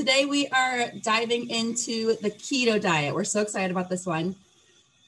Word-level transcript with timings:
Today 0.00 0.24
we 0.24 0.46
are 0.46 0.90
diving 1.02 1.50
into 1.50 2.16
the 2.22 2.30
keto 2.30 2.80
diet. 2.80 3.14
We're 3.14 3.22
so 3.22 3.42
excited 3.42 3.70
about 3.70 3.90
this 3.90 4.06
one. 4.06 4.34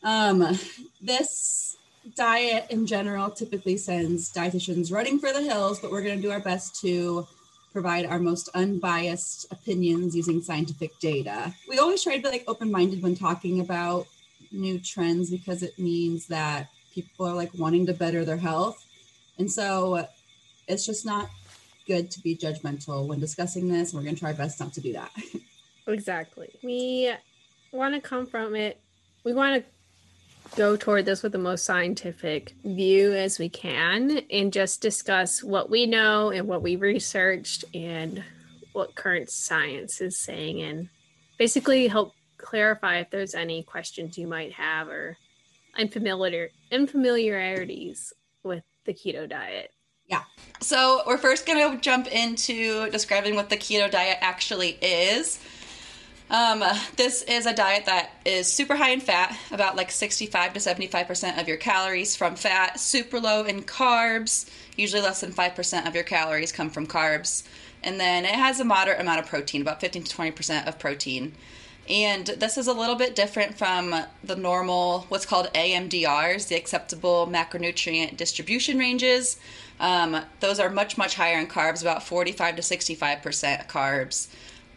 Um, 0.03 0.59
this 1.01 1.79
diet 2.15 2.67
in 2.69 2.87
general 2.87 3.31
typically 3.31 3.79
sends 3.79 4.31
dietitians 4.31 4.93
running 4.93 5.19
for 5.19 5.33
the 5.33 5.41
hills, 5.41 5.81
but 5.81 5.91
we're 5.91 6.03
going 6.03 6.17
to 6.17 6.21
do 6.21 6.31
our 6.31 6.41
best 6.41 6.79
to 6.83 7.27
provide 7.73 8.05
our 8.05 8.19
most 8.19 8.51
unbiased 8.55 9.51
opinions 9.51 10.15
using 10.15 10.43
scientific 10.43 10.99
data. 10.99 11.55
We 11.67 11.79
always 11.79 12.03
try 12.03 12.17
to 12.17 12.23
be 12.23 12.29
like 12.29 12.45
open-minded 12.47 13.03
when 13.03 13.15
talking 13.15 13.61
about 13.61 14.07
new 14.51 14.79
trends 14.79 15.31
because 15.31 15.63
it 15.63 15.79
means 15.79 16.27
that 16.27 16.69
people 16.95 17.27
are 17.27 17.35
like 17.35 17.53
wanting 17.55 17.87
to 17.87 17.95
better 17.95 18.27
their 18.27 18.37
health. 18.37 18.85
And 19.39 19.51
so 19.51 20.07
it's 20.69 20.85
just 20.85 21.07
not 21.07 21.31
good 21.87 22.11
to 22.11 22.21
be 22.21 22.37
judgmental 22.37 23.07
when 23.07 23.21
discussing 23.21 23.69
this. 23.69 23.93
We're 23.93 24.03
going 24.03 24.15
to 24.15 24.21
try 24.21 24.31
our 24.31 24.37
best 24.37 24.61
not 24.61 24.73
to 24.75 24.81
do 24.81 24.93
that. 24.93 25.11
Exactly. 25.87 26.49
We 26.63 27.13
want 27.73 27.95
to 27.95 28.01
come 28.01 28.27
from 28.27 28.55
it. 28.55 28.81
We 29.25 29.33
want 29.33 29.65
to 29.65 30.57
go 30.57 30.77
toward 30.77 31.07
this 31.07 31.23
with 31.23 31.33
the 31.33 31.39
most 31.39 31.65
scientific 31.65 32.55
view 32.65 33.13
as 33.15 33.39
we 33.39 33.49
can 33.49 34.21
and 34.31 34.53
just 34.53 34.81
discuss 34.81 35.43
what 35.43 35.71
we 35.71 35.87
know 35.87 36.31
and 36.31 36.47
what 36.47 36.63
we 36.63 36.77
researched 36.77 37.65
and 37.75 38.23
what 38.73 38.95
current 38.95 39.31
science 39.31 40.01
is 40.01 40.19
saying 40.19 40.61
and 40.63 40.89
basically 41.39 41.89
help 41.89 42.13
clarify 42.39 42.99
if 42.99 43.11
there's 43.11 43.35
any 43.35 43.63
questions 43.63 44.19
you 44.19 44.27
might 44.27 44.53
have 44.53 44.89
or 44.89 45.17
unfamiliar 45.79 46.49
unfamiliarities 46.71 48.13
with 48.43 48.65
the 48.85 48.93
keto 48.93 49.29
diet. 49.29 49.71
Yeah. 50.13 50.25
So, 50.61 51.01
we're 51.07 51.17
first 51.17 51.47
going 51.47 51.73
to 51.73 51.81
jump 51.81 52.07
into 52.07 52.91
describing 52.91 53.35
what 53.35 53.49
the 53.49 53.57
keto 53.57 53.91
diet 53.91 54.19
actually 54.21 54.77
is. 54.83 55.41
Um, 56.31 56.63
this 56.97 57.23
is 57.23 57.47
a 57.47 57.55
diet 57.55 57.87
that 57.87 58.11
is 58.27 58.51
super 58.51 58.77
high 58.77 58.91
in 58.91 59.01
fat, 59.01 59.35
about 59.51 59.75
like 59.75 59.91
65 59.91 60.53
to 60.53 60.61
75% 60.61 61.41
of 61.41 61.49
your 61.49 61.57
calories 61.57 62.15
from 62.15 62.37
fat, 62.37 62.79
super 62.79 63.21
low 63.21 63.45
in 63.45 63.63
carbs, 63.63 64.51
usually 64.77 65.01
less 65.01 65.23
than 65.23 65.33
5% 65.33 65.87
of 65.87 65.95
your 65.95 66.05
calories 66.05 66.53
come 66.53 66.69
from 66.69 66.87
carbs. 66.87 67.43
And 67.83 67.99
then 67.99 68.27
it 68.27 68.35
has 68.35 68.61
a 68.61 68.65
moderate 68.65 69.01
amount 69.01 69.21
of 69.21 69.27
protein, 69.27 69.63
about 69.63 69.81
15 69.81 70.05
to 70.05 70.15
20% 70.15 70.69
of 70.69 70.79
protein. 70.79 71.33
And 71.93 72.27
this 72.27 72.57
is 72.57 72.69
a 72.69 72.73
little 72.73 72.95
bit 72.95 73.15
different 73.15 73.59
from 73.59 73.95
the 74.25 74.35
normal, 74.35 75.01
what's 75.11 75.27
called 75.27 75.53
AMDRs, 75.53 76.49
the 76.49 76.55
acceptable 76.55 77.29
macronutrient 77.31 78.17
distribution 78.17 78.79
ranges. 78.79 79.37
Um, 79.79 80.25
those 80.41 80.59
are 80.59 80.71
much, 80.71 80.97
much 80.97 81.17
higher 81.17 81.39
in 81.39 81.49
carbs, 81.49 81.83
about 81.83 82.03
45 82.03 82.57
to 82.57 82.63
65% 82.63 83.69
carbs. 83.69 84.29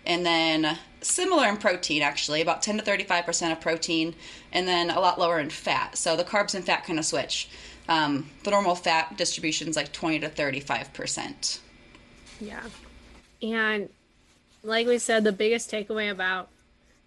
And 0.05 0.25
then 0.25 0.77
similar 0.99 1.47
in 1.47 1.55
protein, 1.55 2.01
actually, 2.01 2.41
about 2.41 2.61
10 2.61 2.79
to 2.79 2.83
35% 2.83 3.53
of 3.53 3.61
protein, 3.61 4.13
and 4.51 4.67
then 4.67 4.89
a 4.89 4.99
lot 4.99 5.17
lower 5.17 5.39
in 5.39 5.49
fat. 5.49 5.97
So 5.97 6.17
the 6.17 6.25
carbs 6.25 6.53
and 6.53 6.65
fat 6.65 6.83
kind 6.83 6.99
of 6.99 7.05
switch. 7.05 7.47
Um, 7.87 8.29
the 8.43 8.51
normal 8.51 8.75
fat 8.75 9.15
distribution 9.15 9.69
is 9.69 9.77
like 9.77 9.93
20 9.93 10.19
to 10.19 10.29
35%. 10.29 11.59
Yeah. 12.41 12.61
And 13.41 13.87
like 14.63 14.85
we 14.85 14.97
said, 14.97 15.23
the 15.23 15.31
biggest 15.31 15.71
takeaway 15.71 16.11
about 16.11 16.49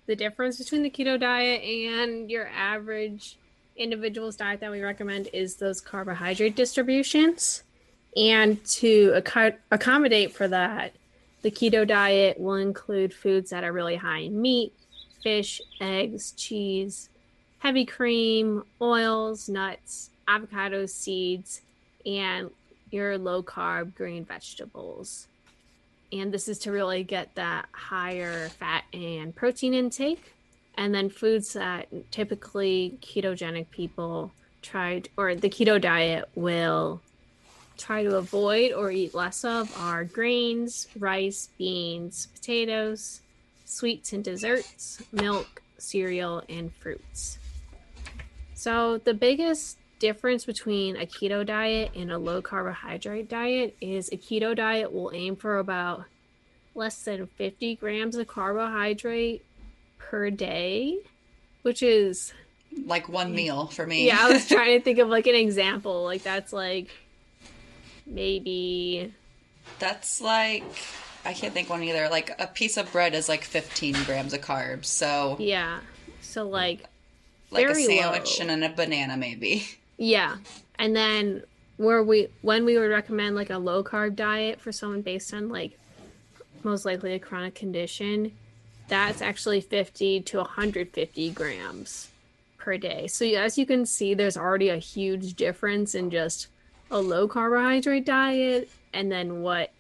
the 0.08 0.16
difference 0.16 0.56
between 0.56 0.82
the 0.82 0.91
keto 0.91 1.20
diet 1.20 1.62
and 1.62 2.30
your 2.30 2.48
average 2.48 3.36
individual's 3.76 4.36
diet 4.36 4.58
that 4.60 4.70
we 4.70 4.80
recommend 4.80 5.28
is 5.34 5.56
those 5.56 5.82
carbohydrate 5.82 6.56
distributions. 6.56 7.62
And 8.16 8.64
to 8.64 9.12
ac- 9.14 9.58
accommodate 9.70 10.32
for 10.32 10.48
that, 10.48 10.94
the 11.42 11.50
keto 11.50 11.86
diet 11.86 12.41
will 12.41 12.54
include 12.54 13.12
foods 13.12 13.50
that 13.50 13.62
are 13.62 13.72
really 13.72 13.96
high 13.96 14.20
in 14.20 14.41
meat, 14.41 14.72
fish, 15.22 15.60
eggs, 15.78 16.32
cheese, 16.32 17.10
heavy 17.58 17.84
cream, 17.84 18.64
oils, 18.80 19.46
nuts, 19.46 20.08
avocados, 20.26 20.88
seeds, 20.88 21.60
and 22.06 22.50
your 22.90 23.19
low 23.19 23.42
carb 23.42 23.94
green 23.94 24.25
vegetables. 24.25 25.27
And 26.12 26.32
this 26.32 26.48
is 26.48 26.58
to 26.60 26.72
really 26.72 27.04
get 27.04 27.34
that 27.34 27.69
higher 27.72 28.48
fat 28.48 28.84
and 28.92 29.34
protein 29.34 29.74
intake. 29.74 30.34
And 30.76 30.94
then 30.94 31.10
foods 31.10 31.54
that 31.54 31.88
typically 32.10 32.98
ketogenic 33.02 33.70
people 33.70 34.32
tried, 34.62 35.08
or 35.16 35.34
the 35.34 35.50
keto 35.50 35.80
diet 35.80 36.28
will 36.34 37.00
try 37.76 38.02
to 38.02 38.16
avoid 38.16 38.72
or 38.72 38.91
eat 38.91 39.14
less 39.14 39.44
of 39.44 39.74
are 39.78 40.04
grains, 40.04 40.88
rice, 40.98 41.48
beans, 41.58 42.28
potatoes, 42.34 43.20
sweets 43.64 44.12
and 44.12 44.25
desserts, 44.25 45.02
milk, 45.12 45.62
cereal, 45.78 46.42
and 46.48 46.72
fruits. 46.75 47.38
So, 48.54 48.98
the 48.98 49.14
biggest 49.14 49.78
difference 49.98 50.44
between 50.44 50.97
a 50.97 51.06
keto 51.06 51.44
diet 51.44 51.92
and 51.94 52.10
a 52.10 52.19
low 52.19 52.41
carbohydrate 52.42 53.28
diet 53.28 53.76
is 53.81 54.09
a 54.10 54.16
keto 54.16 54.54
diet 54.54 54.92
will 54.92 55.10
aim 55.14 55.36
for 55.36 55.59
about 55.59 56.04
less 56.75 57.03
than 57.04 57.26
50 57.26 57.76
grams 57.76 58.16
of 58.16 58.28
carbohydrate 58.28 59.44
per 59.98 60.31
day, 60.31 60.98
which 61.62 61.82
is 61.82 62.32
like 62.87 63.08
one 63.08 63.34
meal 63.34 63.66
for 63.66 63.87
me. 63.87 64.06
Yeah, 64.06 64.19
I 64.20 64.32
was 64.32 64.48
trying 64.48 64.78
to 64.78 64.84
think 64.84 64.98
of 64.98 65.08
like 65.08 65.26
an 65.26 65.34
example. 65.34 66.04
Like 66.04 66.22
that's 66.22 66.53
like 66.53 66.88
maybe 68.06 69.12
that's 69.78 70.20
like 70.20 70.64
I 71.25 71.34
can't 71.34 71.53
think 71.53 71.69
one 71.69 71.82
either. 71.82 72.08
Like 72.08 72.34
a 72.38 72.47
piece 72.47 72.76
of 72.76 72.91
bread 72.92 73.14
is 73.14 73.28
like 73.28 73.44
15 73.44 73.94
grams 74.04 74.32
of 74.32 74.41
carbs. 74.41 74.87
So 74.87 75.37
yeah, 75.38 75.81
so 76.20 76.48
like 76.48 76.84
like 77.50 77.66
a 77.66 77.75
sandwich 77.75 78.41
low. 78.41 78.47
and 78.48 78.64
a 78.64 78.69
banana 78.69 79.16
maybe. 79.16 79.66
Yeah, 79.98 80.36
and 80.78 80.97
then 80.97 81.42
where 81.76 82.03
we 82.03 82.28
when 82.42 82.64
we 82.64 82.78
would 82.78 82.91
recommend 82.91 83.36
like 83.36 83.50
a 83.50 83.59
low 83.59 83.84
carb 83.84 84.16
diet 84.16 84.60
for 84.60 84.72
someone 84.72 85.03
based 85.03 85.34
on 85.34 85.48
like 85.48 85.78
most 86.64 86.84
likely 86.84 87.14
a 87.14 87.19
chronic 87.19 87.54
condition, 87.54 88.32
that's 88.88 89.22
actually 89.22 89.60
50 89.60 90.22
to 90.22 90.38
150 90.38 91.31
grams 91.31 92.08
per 92.58 92.76
day. 92.76 93.06
So 93.06 93.25
as 93.25 93.58
you 93.58 93.66
can 93.66 93.87
see, 93.87 94.14
there's 94.14 94.37
already 94.37 94.69
a 94.69 94.76
huge 94.76 95.34
difference 95.34 95.94
in 95.94 96.10
just 96.10 96.48
a 96.91 97.00
low 97.00 97.28
carbohydrate 97.28 98.06
diet 98.06 98.70
and 98.92 99.10
then 99.12 99.42
what 99.42 99.70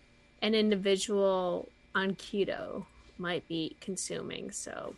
an 0.42 0.54
individual 0.54 1.68
on 1.94 2.14
keto 2.14 2.84
might 3.18 3.46
be 3.48 3.76
consuming. 3.80 4.52
So 4.52 4.94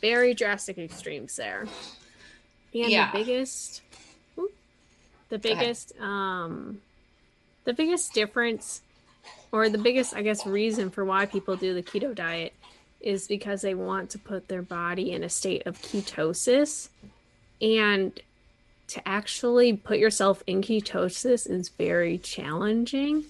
very 0.00 0.32
drastic 0.32 0.78
extremes 0.78 1.36
there. 1.36 1.66
And 2.72 2.90
yeah. 2.90 3.10
the 3.10 3.18
biggest 3.18 3.82
the 5.28 5.38
biggest 5.38 5.92
um 6.00 6.80
the 7.64 7.72
biggest 7.72 8.12
difference 8.14 8.82
or 9.52 9.68
the 9.68 9.78
biggest 9.78 10.14
I 10.14 10.22
guess 10.22 10.46
reason 10.46 10.90
for 10.90 11.04
why 11.04 11.26
people 11.26 11.56
do 11.56 11.74
the 11.74 11.82
keto 11.82 12.14
diet 12.14 12.54
is 13.00 13.28
because 13.28 13.62
they 13.62 13.74
want 13.74 14.10
to 14.10 14.18
put 14.18 14.48
their 14.48 14.62
body 14.62 15.12
in 15.12 15.22
a 15.22 15.28
state 15.28 15.66
of 15.66 15.80
ketosis 15.80 16.88
and 17.60 18.20
to 18.88 19.06
actually 19.06 19.74
put 19.74 19.98
yourself 19.98 20.42
in 20.46 20.62
ketosis 20.62 21.48
is 21.48 21.68
very 21.68 22.18
challenging. 22.18 23.24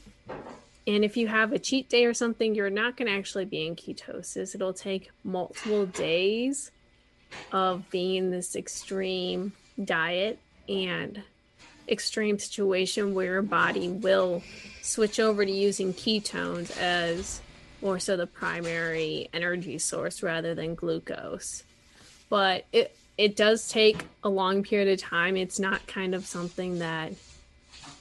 And 0.87 1.05
if 1.05 1.17
you 1.17 1.27
have 1.29 1.53
a 1.53 1.59
cheat 1.59 1.89
day 1.89 2.07
or 2.07 2.15
something, 2.15 2.55
you're 2.55 2.71
not 2.71 2.97
going 2.97 3.09
to 3.09 3.19
actually 3.19 3.45
be 3.45 3.67
in 3.67 3.77
ketosis. 3.77 4.55
It'll 4.55 4.73
take 4.73 5.11
multiple 5.25 5.85
days 5.85 6.71
of 7.53 7.91
being 7.91 8.31
this 8.31 8.57
extreme 8.57 9.53
diet 9.85 10.39
and 10.69 11.23
extreme 11.89 12.39
situation 12.39 13.15
where 13.15 13.27
your 13.27 13.43
body 13.43 13.89
will 13.89 14.43
switch 14.83 15.21
over 15.21 15.45
to 15.45 15.51
using 15.51 15.93
ketones 15.93 16.77
as 16.79 17.41
more 17.83 17.99
so 17.99 18.17
the 18.17 18.27
primary 18.27 19.29
energy 19.33 19.79
source 19.79 20.23
rather 20.23 20.55
than 20.55 20.75
glucose. 20.75 21.63
But 22.29 22.65
it 22.73 22.97
it 23.17 23.35
does 23.35 23.69
take 23.69 24.05
a 24.23 24.29
long 24.29 24.63
period 24.63 24.89
of 24.89 25.01
time. 25.01 25.37
It's 25.37 25.59
not 25.59 25.87
kind 25.87 26.15
of 26.15 26.25
something 26.25 26.79
that 26.79 27.13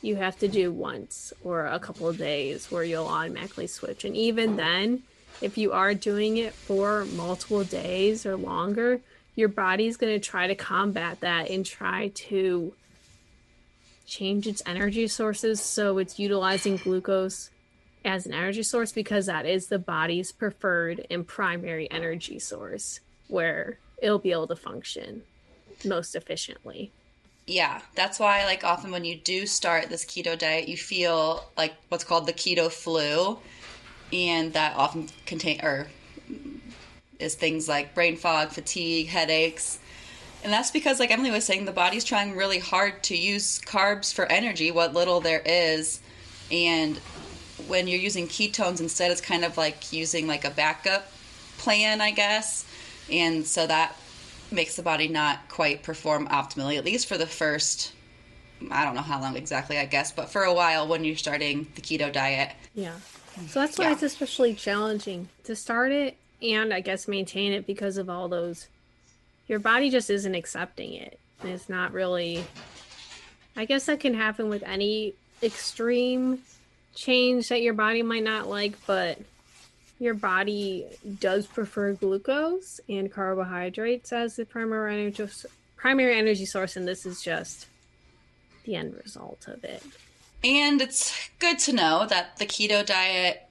you 0.01 0.15
have 0.15 0.37
to 0.39 0.47
do 0.47 0.71
once 0.71 1.33
or 1.43 1.65
a 1.65 1.79
couple 1.79 2.07
of 2.07 2.17
days 2.17 2.71
where 2.71 2.83
you'll 2.83 3.07
automatically 3.07 3.65
switch. 3.65 4.05
And 4.05 4.15
even 4.15 4.55
then, 4.57 5.01
if 5.41 5.57
you 5.57 5.71
are 5.71 5.95
doing 5.95 6.37
it 6.37 6.53
for 6.53 7.05
multiple 7.05 7.63
days 7.63 8.25
or 8.25 8.37
longer, 8.37 9.01
your 9.35 9.49
body's 9.49 9.97
going 9.97 10.13
to 10.13 10.19
try 10.19 10.47
to 10.47 10.55
combat 10.55 11.19
that 11.21 11.49
and 11.49 11.65
try 11.65 12.09
to 12.09 12.73
change 14.07 14.47
its 14.47 14.63
energy 14.65 15.07
sources 15.07 15.61
so 15.61 15.97
it's 15.97 16.17
utilizing 16.17 16.77
glucose 16.77 17.51
as 18.05 18.25
an 18.25 18.33
energy 18.33 18.63
source 18.63 18.91
because 18.91 19.25
that 19.25 19.45
is 19.45 19.67
the 19.67 19.77
body's 19.77 20.31
preferred 20.31 21.05
and 21.11 21.27
primary 21.27 21.91
energy 21.91 22.39
source 22.39 23.01
where 23.27 23.77
it'll 24.01 24.17
be 24.17 24.31
able 24.31 24.47
to 24.47 24.55
function 24.55 25.21
most 25.85 26.15
efficiently. 26.15 26.91
Yeah, 27.45 27.81
that's 27.95 28.19
why 28.19 28.45
like 28.45 28.63
often 28.63 28.91
when 28.91 29.05
you 29.05 29.15
do 29.15 29.45
start 29.45 29.89
this 29.89 30.05
keto 30.05 30.37
diet, 30.37 30.67
you 30.67 30.77
feel 30.77 31.45
like 31.57 31.75
what's 31.89 32.03
called 32.03 32.27
the 32.27 32.33
keto 32.33 32.71
flu, 32.71 33.39
and 34.11 34.53
that 34.53 34.75
often 34.75 35.09
contain 35.25 35.61
or 35.61 35.87
is 37.19 37.35
things 37.35 37.67
like 37.67 37.95
brain 37.95 38.15
fog, 38.15 38.49
fatigue, 38.49 39.07
headaches. 39.07 39.79
And 40.43 40.53
that's 40.53 40.71
because 40.71 40.99
like 40.99 41.11
Emily 41.11 41.31
was 41.31 41.45
saying 41.45 41.65
the 41.65 41.71
body's 41.71 42.03
trying 42.03 42.35
really 42.35 42.59
hard 42.59 43.03
to 43.03 43.17
use 43.17 43.59
carbs 43.59 44.13
for 44.13 44.25
energy, 44.25 44.71
what 44.71 44.93
little 44.93 45.19
there 45.19 45.41
is. 45.45 45.99
And 46.51 46.97
when 47.67 47.87
you're 47.87 47.99
using 47.99 48.27
ketones 48.27 48.79
instead 48.79 49.11
it's 49.11 49.19
kind 49.19 49.43
of 49.43 49.57
like 49.57 49.91
using 49.91 50.27
like 50.27 50.45
a 50.45 50.51
backup 50.51 51.11
plan, 51.57 52.01
I 52.01 52.11
guess. 52.11 52.65
And 53.11 53.45
so 53.45 53.67
that 53.67 53.95
makes 54.51 54.75
the 54.75 54.83
body 54.83 55.07
not 55.07 55.49
quite 55.49 55.83
perform 55.83 56.27
optimally, 56.27 56.77
at 56.77 56.85
least 56.85 57.07
for 57.07 57.17
the 57.17 57.27
first, 57.27 57.93
I 58.71 58.85
don't 58.85 58.95
know 58.95 59.01
how 59.01 59.19
long 59.19 59.35
exactly, 59.35 59.77
I 59.77 59.85
guess, 59.85 60.11
but 60.11 60.29
for 60.29 60.43
a 60.43 60.53
while 60.53 60.87
when 60.87 61.03
you're 61.03 61.17
starting 61.17 61.67
the 61.75 61.81
keto 61.81 62.11
diet. 62.11 62.51
Yeah. 62.73 62.95
So 63.47 63.59
that's 63.59 63.77
why 63.77 63.85
yeah. 63.85 63.93
it's 63.93 64.03
especially 64.03 64.53
challenging 64.55 65.29
to 65.43 65.55
start 65.55 65.91
it 65.91 66.17
and 66.41 66.73
I 66.73 66.81
guess 66.81 67.07
maintain 67.07 67.51
it 67.51 67.67
because 67.67 67.97
of 67.97 68.09
all 68.09 68.27
those. 68.27 68.67
Your 69.47 69.59
body 69.59 69.89
just 69.89 70.09
isn't 70.09 70.35
accepting 70.35 70.93
it. 70.93 71.19
It's 71.43 71.69
not 71.69 71.93
really. 71.93 72.43
I 73.55 73.65
guess 73.65 73.85
that 73.85 73.99
can 73.99 74.13
happen 74.13 74.49
with 74.49 74.63
any 74.63 75.13
extreme 75.41 76.39
change 76.95 77.49
that 77.49 77.61
your 77.61 77.73
body 77.73 78.01
might 78.01 78.23
not 78.23 78.47
like, 78.47 78.73
but 78.85 79.19
your 79.99 80.13
body 80.13 80.85
does 81.19 81.47
prefer 81.47 81.93
glucose 81.93 82.79
and 82.87 83.11
carbohydrates 83.11 84.11
as 84.11 84.35
the 84.35 84.45
primary 84.45 84.93
energy 84.93 85.27
primary 85.75 86.17
energy 86.17 86.45
source 86.45 86.75
and 86.75 86.87
this 86.87 87.05
is 87.05 87.21
just 87.21 87.67
the 88.65 88.75
end 88.75 88.95
result 89.03 89.47
of 89.47 89.63
it. 89.63 89.81
And 90.43 90.81
it's 90.81 91.29
good 91.39 91.59
to 91.59 91.73
know 91.73 92.05
that 92.09 92.37
the 92.37 92.45
keto 92.45 92.85
diet 92.85 93.43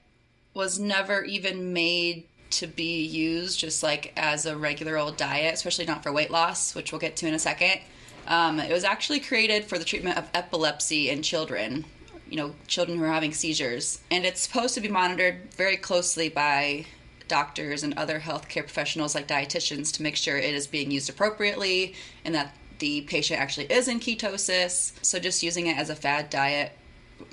was 0.53 0.79
never 0.79 1.23
even 1.23 1.73
made 1.73 2.25
to 2.51 2.67
be 2.67 3.03
used 3.03 3.59
just 3.59 3.83
like 3.83 4.13
as 4.17 4.45
a 4.45 4.57
regular 4.57 4.97
old 4.97 5.17
diet, 5.17 5.53
especially 5.53 5.85
not 5.85 6.03
for 6.03 6.11
weight 6.11 6.31
loss, 6.31 6.75
which 6.75 6.91
we'll 6.91 6.99
get 6.99 7.15
to 7.17 7.27
in 7.27 7.33
a 7.33 7.39
second. 7.39 7.79
Um, 8.27 8.59
it 8.59 8.71
was 8.71 8.83
actually 8.83 9.19
created 9.19 9.65
for 9.65 9.77
the 9.77 9.85
treatment 9.85 10.17
of 10.17 10.29
epilepsy 10.33 11.09
in 11.09 11.21
children, 11.21 11.85
you 12.29 12.37
know, 12.37 12.55
children 12.67 12.97
who 12.97 13.03
are 13.05 13.11
having 13.11 13.33
seizures. 13.33 13.99
And 14.11 14.25
it's 14.25 14.41
supposed 14.41 14.75
to 14.75 14.81
be 14.81 14.89
monitored 14.89 15.53
very 15.53 15.77
closely 15.77 16.29
by 16.29 16.85
doctors 17.27 17.83
and 17.83 17.93
other 17.97 18.19
healthcare 18.19 18.63
professionals 18.63 19.15
like 19.15 19.27
dietitians 19.27 19.93
to 19.93 20.03
make 20.03 20.15
sure 20.15 20.37
it 20.37 20.53
is 20.53 20.67
being 20.67 20.91
used 20.91 21.09
appropriately 21.09 21.93
and 22.23 22.33
that 22.35 22.55
the 22.79 23.01
patient 23.01 23.39
actually 23.39 23.65
is 23.65 23.87
in 23.87 23.99
ketosis. 23.99 24.93
So 25.01 25.19
just 25.19 25.43
using 25.43 25.67
it 25.67 25.77
as 25.77 25.89
a 25.89 25.95
fad 25.95 26.29
diet, 26.29 26.76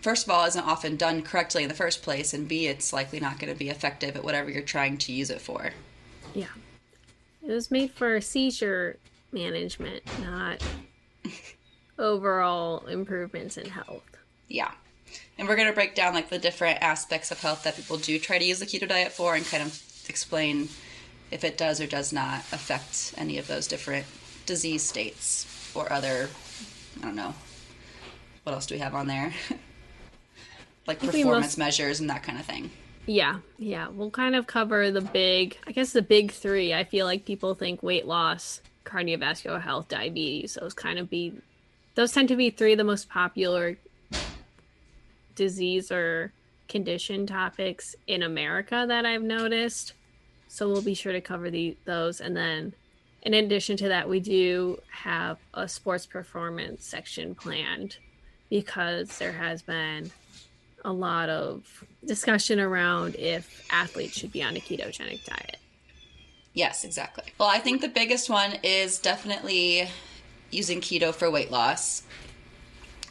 first 0.03 0.27
of 0.27 0.31
all, 0.31 0.45
isn't 0.47 0.67
often 0.67 0.97
done 0.97 1.23
correctly 1.23 1.63
in 1.63 1.69
the 1.69 1.75
first 1.75 2.03
place, 2.03 2.35
and 2.35 2.49
B, 2.49 2.67
it's 2.67 2.93
likely 2.93 3.21
not 3.21 3.39
going 3.39 3.53
to 3.53 3.59
be 3.59 3.69
effective 3.69 4.17
at 4.17 4.25
whatever 4.25 4.51
you're 4.51 4.63
trying 4.63 4.99
to 4.99 5.13
use 5.13 5.31
it 5.31 5.41
for. 5.41 5.71
Yeah. 6.35 6.47
It 7.47 7.51
was 7.51 7.71
made 7.71 7.91
for 7.91 8.21
seizure 8.21 8.97
management, 9.33 10.03
not 10.23 10.63
overall 11.99 12.87
improvements 12.87 13.59
in 13.59 13.69
health. 13.69 14.03
Yeah 14.49 14.73
and 15.39 15.49
we're 15.49 15.57
going 15.57 15.69
to 15.69 15.75
break 15.75 15.95
down 15.95 16.15
like 16.15 16.29
the 16.29 16.39
different 16.39 16.81
aspects 16.83 17.31
of 17.31 17.41
health 17.41 17.63
that 17.65 17.77
people 17.77 17.97
do 17.97 18.19
try 18.19 18.39
to 18.39 18.45
use 18.45 18.59
the 18.59 18.67
keto 18.67 18.89
diet 18.89 19.13
for 19.13 19.35
and 19.35 19.45
kind 19.47 19.63
of 19.63 19.83
explain 20.09 20.69
if 21.31 21.45
it 21.45 21.59
does 21.59 21.81
or 21.81 21.87
does 21.87 22.13
not 22.13 22.41
affect 22.53 23.15
any 23.17 23.39
of 23.39 23.47
those 23.47 23.67
different 23.67 24.07
disease 24.47 24.83
states 24.83 25.73
or 25.75 25.91
other 25.93 26.29
i 27.01 27.05
don't 27.05 27.17
know 27.17 27.35
what 28.45 28.53
else 28.53 28.67
do 28.67 28.75
we 28.75 28.79
have 28.81 28.95
on 28.95 29.07
there 29.07 29.33
like 30.87 31.01
performance 31.01 31.45
most... 31.45 31.59
measures 31.59 32.01
and 32.01 32.11
that 32.11 32.23
kind 32.23 32.39
of 32.39 32.45
thing. 32.45 32.71
Yeah 33.07 33.41
yeah. 33.59 33.89
We'll 33.89 34.11
kind 34.11 34.35
of 34.35 34.47
cover 34.47 34.91
the 34.91 35.01
big 35.01 35.59
i 35.67 35.73
guess 35.73 35.93
the 35.93 36.03
big 36.03 36.31
three. 36.31 36.73
I 36.75 36.85
feel 36.85 37.07
like 37.07 37.25
people 37.25 37.55
think 37.55 37.83
weight 37.83 38.07
loss 38.07 38.61
cardiovascular 38.85 39.61
health 39.63 39.89
diabetes 39.89 40.59
those 40.61 40.75
kind 40.75 40.99
of 40.99 41.09
be 41.09 41.33
those 41.95 42.13
tend 42.13 42.29
to 42.29 42.37
be 42.37 42.51
three 42.51 42.73
of 42.73 42.79
the 42.79 42.85
most 42.85 43.09
popular 43.09 43.79
disease 45.35 45.91
or 45.91 46.33
condition 46.69 47.27
topics 47.27 47.95
in 48.07 48.23
America 48.23 48.85
that 48.89 49.07
I've 49.07 49.23
noticed. 49.23 49.93
So 50.49 50.69
we'll 50.69 50.83
be 50.83 50.95
sure 50.95 51.13
to 51.13 51.21
cover 51.21 51.51
the 51.51 51.77
those. 51.85 52.21
And 52.21 52.37
then 52.37 52.75
in 53.23 53.35
addition 53.35 53.77
to 53.79 53.89
that 53.89 54.09
we 54.09 54.21
do 54.21 54.81
have 54.91 55.39
a 55.55 55.69
sports 55.69 56.07
performance 56.07 56.85
section 56.85 57.35
planned 57.35 57.97
because 58.51 59.19
there 59.19 59.33
has 59.33 59.63
been 59.63 60.11
a 60.85 60.93
lot 60.93 61.29
of 61.29 61.85
discussion 62.05 62.61
around 62.61 63.17
if 63.17 63.67
athletes 63.71 64.19
should 64.19 64.33
be 64.33 64.43
on 64.43 64.57
a 64.57 64.61
ketogenic 64.61 65.25
diet. 65.25 65.57
Yes, 66.53 66.85
exactly. 66.85 67.25
Well, 67.39 67.49
I 67.49 67.59
think 67.59 67.81
the 67.81 67.89
biggest 67.89 68.31
one 68.31 68.59
is 68.63 68.99
definitely 68.99 69.89
using 70.51 70.81
keto 70.81 71.13
for 71.13 71.31
weight 71.31 71.51
loss. 71.51 72.03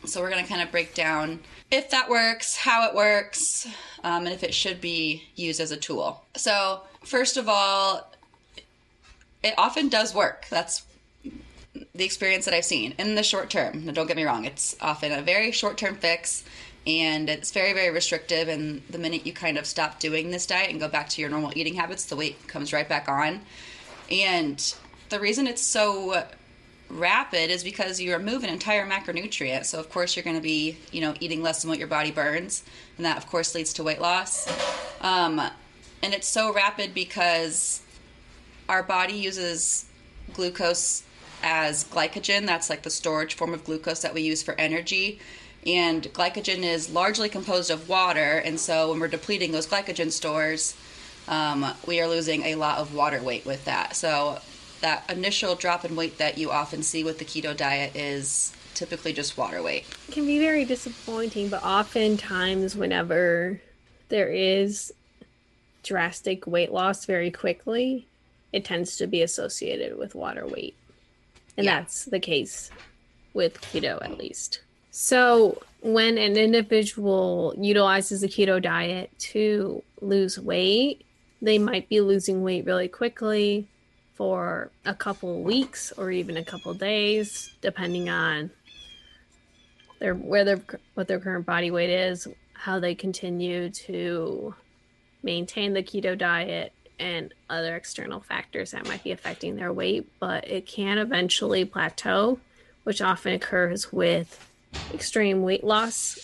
So 0.06 0.22
we're 0.22 0.30
going 0.30 0.44
to 0.44 0.50
kind 0.50 0.62
of 0.62 0.72
break 0.72 0.94
down 0.94 1.40
if 1.72 1.90
that 1.90 2.10
works, 2.10 2.56
how 2.56 2.88
it 2.88 2.94
works, 2.94 3.66
um, 4.04 4.26
and 4.26 4.34
if 4.34 4.44
it 4.44 4.54
should 4.54 4.80
be 4.80 5.24
used 5.36 5.60
as 5.60 5.72
a 5.72 5.78
tool. 5.78 6.24
So, 6.36 6.82
first 7.04 7.36
of 7.36 7.50
all, 7.50 8.12
it 9.42 9.56
often 9.58 9.90
does 9.90 10.14
work. 10.14 10.46
That's 10.50 10.86
the 11.96 12.06
experience 12.06 12.46
that 12.46 12.54
I've 12.54 12.66
seen 12.66 12.94
in 13.00 13.16
the 13.16 13.24
short 13.24 13.50
term. 13.50 13.86
Now, 13.86 13.94
don't 13.94 14.08
get 14.08 14.18
me 14.18 14.24
wrong, 14.24 14.46
it's 14.46 14.76
often 14.82 15.12
a 15.12 15.22
very 15.22 15.52
short 15.52 15.78
term 15.78 15.96
fix 15.96 16.44
and 16.86 17.30
it's 17.30 17.52
very, 17.52 17.74
very 17.74 17.90
restrictive. 17.90 18.48
And 18.48 18.82
the 18.90 18.98
minute 18.98 19.26
you 19.26 19.34
kind 19.34 19.58
of 19.58 19.66
stop 19.66 20.00
doing 20.00 20.32
this 20.32 20.46
diet 20.46 20.70
and 20.70 20.80
go 20.80 20.88
back 20.88 21.10
to 21.10 21.22
your 21.22 21.30
normal 21.30 21.52
eating 21.56 21.76
habits, 21.76 22.06
the 22.06 22.16
weight 22.16 22.48
comes 22.48 22.74
right 22.74 22.88
back 22.88 23.08
on. 23.08 23.42
And 24.12 24.76
the 25.10 25.20
reason 25.20 25.48
it's 25.48 25.62
so 25.62 26.26
rapid 26.90 27.50
is 27.50 27.64
because 27.64 28.00
you 28.00 28.14
remove 28.14 28.44
an 28.44 28.50
entire 28.50 28.88
macronutrient. 28.88 29.66
So 29.66 29.80
of 29.80 29.90
course 29.90 30.16
you're 30.16 30.24
going 30.24 30.36
to 30.36 30.42
be, 30.42 30.78
you 30.92 31.02
know, 31.02 31.14
eating 31.20 31.42
less 31.42 31.62
than 31.62 31.70
what 31.70 31.80
your 31.80 31.88
body 31.88 32.12
burns, 32.12 32.64
and 32.98 33.06
that 33.06 33.18
of 33.18 33.28
course 33.28 33.56
leads 33.56 33.74
to 33.74 33.84
weight 33.84 34.02
loss. 34.02 34.48
Um, 35.02 35.40
and 36.02 36.14
it's 36.14 36.28
so 36.28 36.54
rapid 36.54 36.94
because 36.94 37.82
our 38.70 38.84
body 38.84 39.14
uses 39.14 39.86
glucose 40.34 41.04
as 41.44 41.84
glycogen. 41.86 42.46
That's 42.46 42.70
like 42.70 42.84
the 42.84 42.90
storage 42.90 43.36
form 43.36 43.54
of 43.54 43.64
glucose 43.64 44.02
that 44.02 44.14
we 44.14 44.22
use 44.22 44.44
for 44.44 44.54
energy. 44.56 45.20
And 45.66 46.04
glycogen 46.14 46.64
is 46.64 46.90
largely 46.90 47.30
composed 47.30 47.72
of 47.72 47.88
water, 47.88 48.38
and 48.38 48.60
so 48.60 48.92
when 48.92 49.00
we're 49.00 49.08
depleting 49.08 49.52
those 49.52 49.68
glycogen 49.68 50.12
stores, 50.12 50.76
um, 51.28 51.66
we 51.88 52.02
are 52.02 52.08
losing 52.08 52.44
a 52.44 52.56
lot 52.56 52.80
of 52.80 52.94
water 52.94 53.22
weight 53.22 53.46
with 53.46 53.64
that. 53.66 53.96
So 53.96 54.40
that 54.82 55.10
initial 55.10 55.56
drop 55.56 55.86
in 55.86 55.96
weight 55.96 56.18
that 56.18 56.38
you 56.38 56.52
often 56.52 56.84
see 56.84 57.04
with 57.04 57.20
the 57.20 57.26
keto 57.26 57.56
diet 57.56 57.96
is 57.96 58.54
typically 58.74 59.14
just 59.14 59.38
water 59.38 59.62
weight. 59.62 59.86
It 60.10 60.12
can 60.12 60.26
be 60.26 60.40
very 60.40 60.66
disappointing, 60.66 61.50
but 61.50 61.64
oftentimes, 61.64 62.76
whenever 62.76 63.62
there 64.10 64.28
is 64.28 64.94
drastic 65.84 66.46
weight 66.48 66.72
loss 66.72 67.06
very 67.06 67.32
quickly, 67.32 68.08
it 68.52 68.66
tends 68.66 68.98
to 68.98 69.08
be 69.08 69.22
associated 69.22 69.98
with 69.98 70.16
water 70.16 70.46
weight. 70.46 70.76
And 71.58 71.66
yeah. 71.66 71.80
that's 71.80 72.06
the 72.06 72.20
case 72.20 72.72
with 73.34 73.62
keto, 73.62 74.02
at 74.04 74.18
least. 74.18 74.62
So, 74.96 75.60
when 75.82 76.20
an 76.20 76.38
individual 76.38 77.56
utilizes 77.58 78.22
the 78.22 78.28
keto 78.28 78.62
diet 78.62 79.10
to 79.34 79.82
lose 80.02 80.38
weight, 80.38 81.04
they 81.42 81.58
might 81.58 81.90
be 81.90 82.00
losing 82.00 82.44
weight 82.44 82.68
really 82.68 82.90
quickly 82.90 83.68
for 84.14 84.70
a 84.86 84.94
couple 84.94 85.42
weeks 85.42 85.92
or 85.98 86.12
even 86.12 86.38
a 86.38 86.46
couple 86.46 86.76
days, 86.76 87.56
depending 87.60 88.08
on 88.08 88.52
their 89.98 90.14
where 90.14 90.46
their 90.46 90.62
what 90.94 91.08
their 91.08 91.20
current 91.20 91.48
body 91.48 91.72
weight 91.72 91.90
is, 91.90 92.28
how 92.54 92.80
they 92.80 92.94
continue 92.94 93.72
to 93.72 94.54
maintain 95.24 95.74
the 95.74 95.82
keto 95.82 96.16
diet 96.16 96.72
and 97.00 97.34
other 97.50 97.76
external 97.76 98.20
factors 98.20 98.70
that 98.72 98.88
might 98.88 99.04
be 99.04 99.12
affecting 99.12 99.56
their 99.56 99.74
weight, 99.74 100.08
but 100.20 100.48
it 100.48 100.68
can 100.68 101.00
eventually 101.00 101.66
plateau, 101.66 102.38
which 102.84 103.02
often 103.02 103.34
occurs 103.34 103.92
with 103.92 104.53
extreme 104.94 105.44
weight 105.44 105.64
loss 105.64 106.20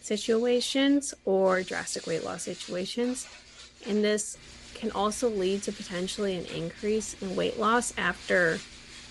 situations 0.00 1.14
or 1.24 1.62
drastic 1.62 2.06
weight 2.06 2.24
loss 2.24 2.42
situations. 2.42 3.28
And 3.86 4.02
this 4.02 4.36
can 4.74 4.90
also 4.90 5.28
lead 5.28 5.62
to 5.64 5.72
potentially 5.72 6.36
an 6.36 6.44
increase 6.46 7.14
in 7.22 7.36
weight 7.36 7.58
loss 7.58 7.92
after 7.96 8.58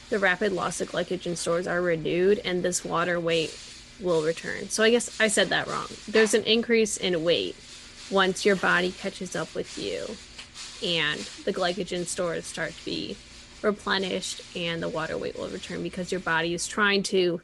the 0.10 0.20
rapid 0.20 0.52
loss 0.52 0.82
of 0.82 0.92
glycogen 0.92 1.38
stores 1.38 1.68
are 1.68 1.82
renewed 1.82 2.40
and 2.44 2.64
this 2.64 2.84
water 2.84 3.20
weight 3.20 3.58
will 4.02 4.24
return. 4.24 4.68
So 4.70 4.84
I 4.84 4.90
guess 4.90 5.20
I 5.22 5.28
said 5.28 5.50
that 5.50 5.68
wrong. 5.68 5.88
There's 6.08 6.34
an 6.34 6.44
increase 6.44 6.98
in 6.98 7.24
weight 7.24 7.56
once 8.10 8.46
your 8.46 8.58
body 8.58 8.92
catches 8.92 9.36
up 9.36 9.56
with 9.56 9.78
you 9.78 10.06
and 10.86 11.20
the 11.46 11.54
glycogen 11.54 12.06
stores 12.06 12.46
start 12.46 12.74
to 12.74 12.86
be 12.86 13.16
replenished 13.62 14.42
and 14.56 14.82
the 14.82 14.90
water 14.90 15.18
weight 15.18 15.38
will 15.38 15.48
return 15.48 15.84
because 15.84 16.12
your 16.12 16.20
body 16.20 16.54
is 16.54 16.68
trying 16.68 17.04
to 17.04 17.40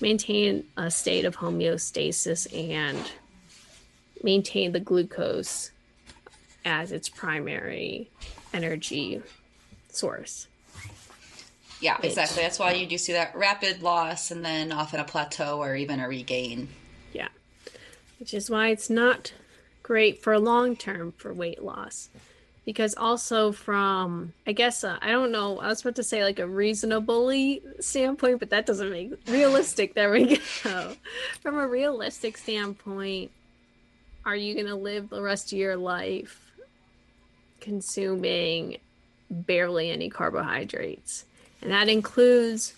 maintain 0.00 0.64
a 0.76 0.90
state 0.90 1.24
of 1.24 1.36
homeostasis 1.36 2.46
and 2.54 2.98
maintain 4.22 4.72
the 4.72 4.80
glucose 4.80 5.70
as 6.64 6.92
its 6.92 7.08
primary 7.08 8.10
energy 8.52 9.22
source. 9.88 10.46
Yeah, 11.80 11.96
exactly. 12.02 12.42
That's 12.42 12.58
why 12.58 12.72
you 12.72 12.86
do 12.86 12.98
see 12.98 13.12
that 13.12 13.36
rapid 13.36 13.82
loss 13.82 14.30
and 14.30 14.44
then 14.44 14.72
often 14.72 14.98
a 14.98 15.04
plateau 15.04 15.58
or 15.58 15.76
even 15.76 16.00
a 16.00 16.08
regain. 16.08 16.68
Yeah. 17.12 17.28
Which 18.18 18.34
is 18.34 18.50
why 18.50 18.68
it's 18.68 18.90
not 18.90 19.32
great 19.82 20.22
for 20.22 20.38
long 20.38 20.74
term 20.76 21.12
for 21.12 21.32
weight 21.32 21.62
loss. 21.62 22.08
Because 22.68 22.94
also 22.96 23.50
from 23.50 24.34
I 24.46 24.52
guess 24.52 24.84
uh, 24.84 24.98
I 25.00 25.10
don't 25.10 25.32
know, 25.32 25.58
I 25.58 25.68
was 25.68 25.80
about 25.80 25.94
to 25.94 26.02
say 26.02 26.22
like 26.22 26.38
a 26.38 26.46
reasonably 26.46 27.62
standpoint, 27.80 28.40
but 28.40 28.50
that 28.50 28.66
doesn't 28.66 28.90
make 28.90 29.12
realistic. 29.26 29.94
There 29.94 30.10
we 30.10 30.38
go. 30.62 30.92
from 31.40 31.56
a 31.56 31.66
realistic 31.66 32.36
standpoint, 32.36 33.30
are 34.26 34.36
you 34.36 34.52
going 34.52 34.66
to 34.66 34.74
live 34.74 35.08
the 35.08 35.22
rest 35.22 35.50
of 35.50 35.58
your 35.58 35.76
life 35.76 36.52
consuming 37.62 38.76
barely 39.30 39.90
any 39.90 40.10
carbohydrates? 40.10 41.24
And 41.62 41.72
that 41.72 41.88
includes 41.88 42.74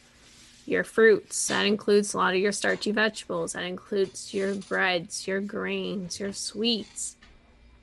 your 0.67 0.85
fruits, 0.85 1.49
that 1.49 1.67
includes 1.67 2.15
a 2.15 2.17
lot 2.17 2.33
of 2.35 2.39
your 2.39 2.53
starchy 2.53 2.93
vegetables, 2.93 3.55
that 3.55 3.65
includes 3.65 4.33
your 4.33 4.55
breads, 4.55 5.27
your 5.27 5.41
grains, 5.41 6.21
your 6.21 6.33
sweets, 6.33 7.17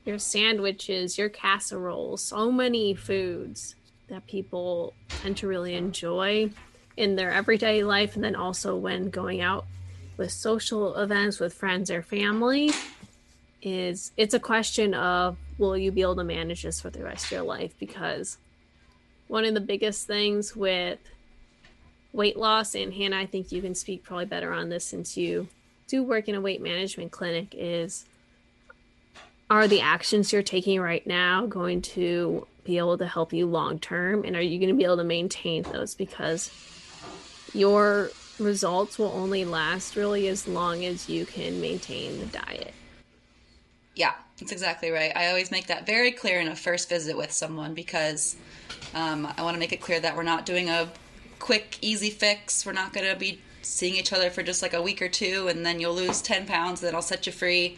your 0.08 0.18
sandwiches, 0.18 1.18
your 1.18 1.30
casseroles, 1.30 2.22
so 2.22 2.52
many 2.52 2.96
foods 2.96 3.76
that 4.08 4.26
people 4.26 4.94
tend 5.10 5.38
to 5.38 5.48
really 5.48 5.76
enjoy 5.76 6.50
in 6.96 7.16
their 7.16 7.32
everyday 7.32 7.84
life 7.84 8.16
and 8.16 8.24
then 8.24 8.36
also 8.36 8.76
when 8.76 9.10
going 9.10 9.42
out 9.42 9.66
with 10.16 10.32
social 10.32 10.96
events 10.96 11.40
with 11.40 11.54
friends 11.54 11.92
or 11.92 12.02
family 12.02 12.72
is 13.62 14.12
it's 14.18 14.34
a 14.34 14.40
question 14.40 14.94
of 14.94 15.38
will 15.58 15.78
you 15.78 15.92
be 15.92 16.02
able 16.02 16.16
to 16.16 16.24
manage 16.24 16.64
this 16.64 16.82
for 16.82 16.90
the 16.90 17.04
rest 17.04 17.26
of 17.26 17.32
your 17.32 17.42
life? 17.42 17.74
Because 17.80 18.38
one 19.28 19.46
of 19.46 19.54
the 19.54 19.62
biggest 19.62 20.08
things 20.08 20.56
with 20.56 21.00
weight 22.14 22.38
loss 22.38 22.74
and 22.74 22.94
hannah 22.94 23.18
i 23.18 23.26
think 23.26 23.52
you 23.52 23.62
can 23.62 23.76
speak 23.76 24.04
probably 24.04 24.26
better 24.26 24.52
on 24.52 24.70
this 24.70 24.86
since 24.86 25.18
you 25.18 25.48
do 25.88 26.02
work 26.02 26.28
in 26.28 26.36
a 26.36 26.42
weight 26.42 26.62
management 26.62 27.12
clinic 27.12 27.54
is 27.56 28.06
are 29.50 29.68
the 29.68 29.82
actions 29.82 30.34
you're 30.34 30.44
taking 30.44 30.80
right 30.80 31.06
now 31.08 31.46
going 31.46 31.82
to 31.82 32.46
be 32.64 32.78
able 32.78 32.98
to 32.98 33.08
help 33.08 33.32
you 33.32 33.46
long 33.46 33.80
term 33.80 34.24
and 34.26 34.36
are 34.36 34.42
you 34.42 34.60
going 34.60 34.70
to 34.70 34.76
be 34.76 34.84
able 34.84 34.98
to 34.98 35.04
maintain 35.04 35.64
those 35.64 35.96
because 35.96 36.52
your 37.54 38.12
results 38.40 39.00
will 39.00 39.12
only 39.16 39.46
last 39.46 39.96
really 39.96 40.28
as 40.28 40.48
long 40.48 40.84
as 40.84 41.08
you 41.10 41.26
can 41.26 41.62
maintain 41.62 42.20
the 42.20 42.26
diet 42.26 42.74
yeah, 43.98 44.14
that's 44.40 44.52
exactly 44.52 44.92
right. 44.92 45.12
I 45.16 45.30
always 45.30 45.50
make 45.50 45.68
that 45.68 45.88
very 45.88 46.12
clear 46.12 46.40
in 46.40 46.48
a 46.48 46.56
first 46.56 46.88
visit 46.88 47.18
with 47.18 47.32
someone 47.32 47.74
because 47.74 48.36
um, 48.94 49.28
I 49.38 49.42
want 49.42 49.56
to 49.56 49.60
make 49.60 49.74
it 49.74 49.82
clear 49.82 50.00
that 50.00 50.16
we're 50.16 50.22
not 50.22 50.46
doing 50.46 50.70
a 50.70 50.88
quick, 51.40 51.80
easy 51.82 52.12
fix. 52.12 52.64
We're 52.64 52.74
not 52.74 52.94
going 52.94 53.12
to 53.12 53.16
be 53.16 53.42
seeing 53.64 53.96
each 53.96 54.14
other 54.14 54.30
for 54.30 54.44
just 54.44 54.62
like 54.62 54.74
a 54.74 54.82
week 54.82 55.02
or 55.02 55.10
two 55.10 55.48
and 55.50 55.66
then 55.66 55.80
you'll 55.80 55.96
lose 55.96 56.22
10 56.22 56.46
pounds, 56.46 56.80
then 56.80 56.94
I'll 56.94 57.02
set 57.02 57.26
you 57.26 57.34
free. 57.34 57.78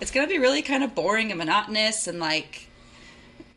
It's 0.00 0.10
going 0.10 0.26
to 0.26 0.32
be 0.32 0.38
really 0.38 0.62
kind 0.62 0.84
of 0.84 0.94
boring 0.94 1.30
and 1.30 1.38
monotonous 1.38 2.06
and 2.06 2.18
like 2.18 2.68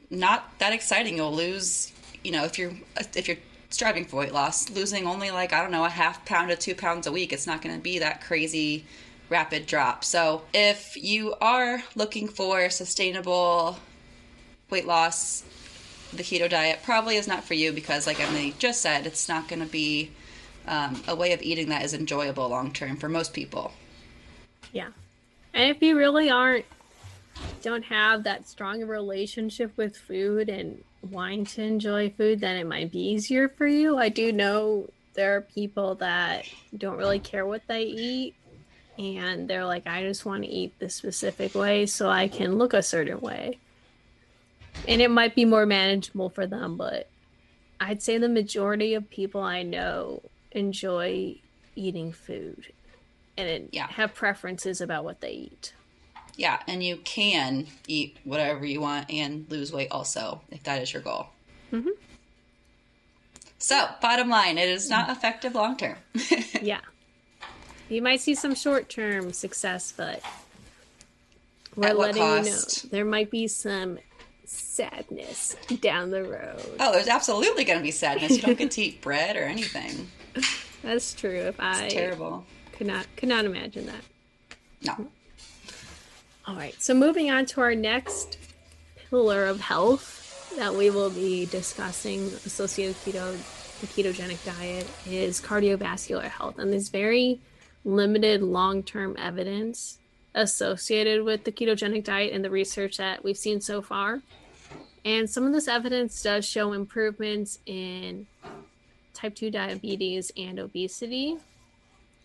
not 0.10 0.58
that 0.60 0.74
exciting. 0.74 1.18
You'll 1.18 1.34
lose, 1.34 1.92
you 2.24 2.32
know, 2.32 2.46
if 2.46 2.58
you're 2.58 2.74
if 3.16 3.28
you're 3.28 3.38
striving 3.70 4.06
for 4.06 4.18
weight 4.18 4.34
loss, 4.34 4.70
losing 4.70 5.06
only 5.06 5.32
like 5.32 5.54
I 5.54 5.62
don't 5.62 5.72
know 5.72 5.86
a 5.86 5.90
half 5.90 6.26
pound 6.26 6.50
to 6.50 6.56
two 6.56 6.76
pounds 6.76 7.08
a 7.08 7.12
week. 7.12 7.34
It's 7.34 7.48
not 7.48 7.62
going 7.62 7.76
to 7.76 7.82
be 7.82 8.00
that 8.00 8.22
crazy 8.22 8.86
rapid 9.30 9.66
drop. 9.66 10.04
So, 10.04 10.44
if 10.54 10.98
you 10.98 11.36
are 11.40 11.84
looking 11.96 12.28
for 12.28 12.70
sustainable 12.70 13.78
weight 14.70 14.88
loss, 14.88 15.44
the 16.12 16.24
keto 16.24 16.50
diet 16.50 16.80
probably 16.84 17.16
is 17.16 17.28
not 17.28 17.44
for 17.44 17.54
you 17.54 17.72
because, 17.72 18.08
like 18.08 18.20
Emily 18.20 18.56
just 18.60 18.82
said, 18.82 19.06
it's 19.06 19.30
not 19.30 19.48
going 19.48 19.62
to 19.62 19.68
be 19.68 20.12
um, 20.68 21.02
a 21.08 21.16
way 21.16 21.34
of 21.34 21.42
eating 21.42 21.70
that 21.70 21.84
is 21.84 21.94
enjoyable 21.94 22.50
long 22.50 22.72
term 22.74 22.98
for 22.98 23.10
most 23.10 23.34
people. 23.34 23.72
Yeah. 24.72 24.90
And 25.54 25.70
if 25.70 25.82
you 25.82 25.98
really 25.98 26.30
aren't, 26.30 26.66
don't 27.62 27.84
have 27.86 28.24
that 28.24 28.48
strong 28.48 28.84
relationship 28.86 29.76
with 29.76 29.98
food 29.98 30.50
and 30.50 30.84
wanting 31.10 31.46
to 31.46 31.64
enjoy 31.64 32.10
food, 32.12 32.42
then 32.42 32.56
it 32.58 32.68
might 32.68 32.92
be 32.92 33.00
easier 33.00 33.50
for 33.50 33.68
you. 33.68 33.98
I 33.98 34.10
do 34.10 34.32
know 34.32 34.90
there 35.14 35.36
are 35.36 35.42
people 35.42 35.96
that 35.96 36.46
don't 36.78 36.98
really 36.98 37.20
care 37.20 37.46
what 37.46 37.64
they 37.68 37.84
eat 37.84 38.36
and 38.98 39.48
they're 39.48 39.66
like, 39.66 39.88
I 39.88 40.04
just 40.04 40.26
want 40.26 40.44
to 40.44 40.50
eat 40.50 40.78
this 40.80 40.94
specific 40.94 41.56
way 41.56 41.86
so 41.86 42.10
I 42.10 42.28
can 42.28 42.58
look 42.58 42.74
a 42.74 42.84
certain 42.84 43.22
way. 43.22 43.58
And 44.88 45.02
it 45.02 45.10
might 45.10 45.36
be 45.36 45.46
more 45.46 45.66
manageable 45.66 46.30
for 46.30 46.46
them, 46.46 46.76
but 46.76 47.10
I'd 47.80 48.02
say 48.02 48.18
the 48.18 48.30
majority 48.30 48.94
of 48.94 49.10
people 49.10 49.42
I 49.42 49.64
know 49.64 50.22
enjoy 50.52 51.38
eating 51.76 52.12
food 52.12 52.74
and 53.48 53.70
yeah. 53.72 53.88
have 53.88 54.14
preferences 54.14 54.82
about 54.82 55.04
what 55.04 55.22
they 55.22 55.32
eat. 55.32 55.74
Yeah, 56.36 56.60
and 56.68 56.82
you 56.82 56.98
can 56.98 57.68
eat 57.88 58.18
whatever 58.24 58.66
you 58.66 58.80
want 58.80 59.12
and 59.12 59.46
lose 59.50 59.74
weight 59.74 59.90
also 59.92 60.42
if 60.52 60.64
that 60.64 60.82
is 60.82 60.94
your 60.94 61.02
goal. 61.02 61.28
Mm-hmm. 61.74 61.90
So, 63.58 63.90
bottom 64.02 64.30
line, 64.30 64.58
it 64.58 64.70
is 64.70 64.90
not 64.90 65.10
effective 65.10 65.54
long 65.54 65.76
term. 65.76 65.98
yeah. 66.62 66.80
You 67.90 68.02
might 68.02 68.22
see 68.22 68.36
some 68.36 68.56
short 68.56 68.88
term 68.88 69.34
success, 69.34 69.94
but 69.96 70.22
we're 71.76 71.94
letting 71.94 72.22
cost? 72.22 72.84
you 72.84 72.90
know 72.90 72.92
there 72.92 73.06
might 73.06 73.32
be 73.32 73.48
some 73.48 74.00
sadness 74.46 75.56
down 75.82 76.10
the 76.10 76.24
road. 76.24 76.64
Oh, 76.80 76.92
there's 76.92 77.08
absolutely 77.08 77.66
going 77.66 77.80
to 77.80 77.84
be 77.84 77.92
sadness. 77.92 78.32
You 78.32 78.42
don't 78.42 78.58
get 78.58 78.72
to 78.72 78.82
eat 78.84 79.02
bread 79.02 79.36
or 79.36 79.44
anything. 79.44 80.08
That's 80.84 81.14
true. 81.14 81.32
If 81.32 81.56
it's 81.56 81.60
I 81.60 81.90
terrible, 81.90 82.46
could 82.80 82.88
not 82.88 83.06
could 83.18 83.28
not 83.28 83.44
imagine 83.44 83.86
that. 83.88 84.02
No. 84.84 85.08
All 86.48 86.56
right. 86.56 86.82
So 86.82 86.94
moving 86.94 87.30
on 87.30 87.46
to 87.48 87.62
our 87.62 87.76
next 87.76 88.38
pillar 89.10 89.46
of 89.46 89.60
health 89.60 90.56
that 90.58 90.74
we 90.74 90.90
will 90.90 91.10
be 91.10 91.46
discussing 91.46 92.28
associated 92.46 92.96
with 93.06 93.14
keto 93.14 93.38
the 93.82 93.88
ketogenic 93.88 94.44
diet 94.46 94.88
is 95.06 95.42
cardiovascular 95.42 96.24
health, 96.24 96.58
and 96.58 96.72
there's 96.72 96.90
very 96.90 97.40
limited 97.84 98.42
long 98.42 98.82
term 98.82 99.16
evidence 99.20 99.98
associated 100.34 101.24
with 101.24 101.44
the 101.44 101.52
ketogenic 101.52 102.06
diet 102.06 102.32
and 102.32 102.46
the 102.46 102.50
research 102.50 102.96
that 102.96 103.26
we've 103.26 103.38
seen 103.38 103.60
so 103.60 103.82
far. 103.82 104.22
And 105.04 105.30
some 105.30 105.46
of 105.46 105.52
this 105.52 105.68
evidence 105.68 106.22
does 106.24 106.46
show 106.46 106.72
improvements 106.72 107.60
in 107.66 108.28
type 109.14 109.36
2 109.36 109.52
diabetes 109.52 110.32
and 110.38 110.60
obesity, 110.60 111.38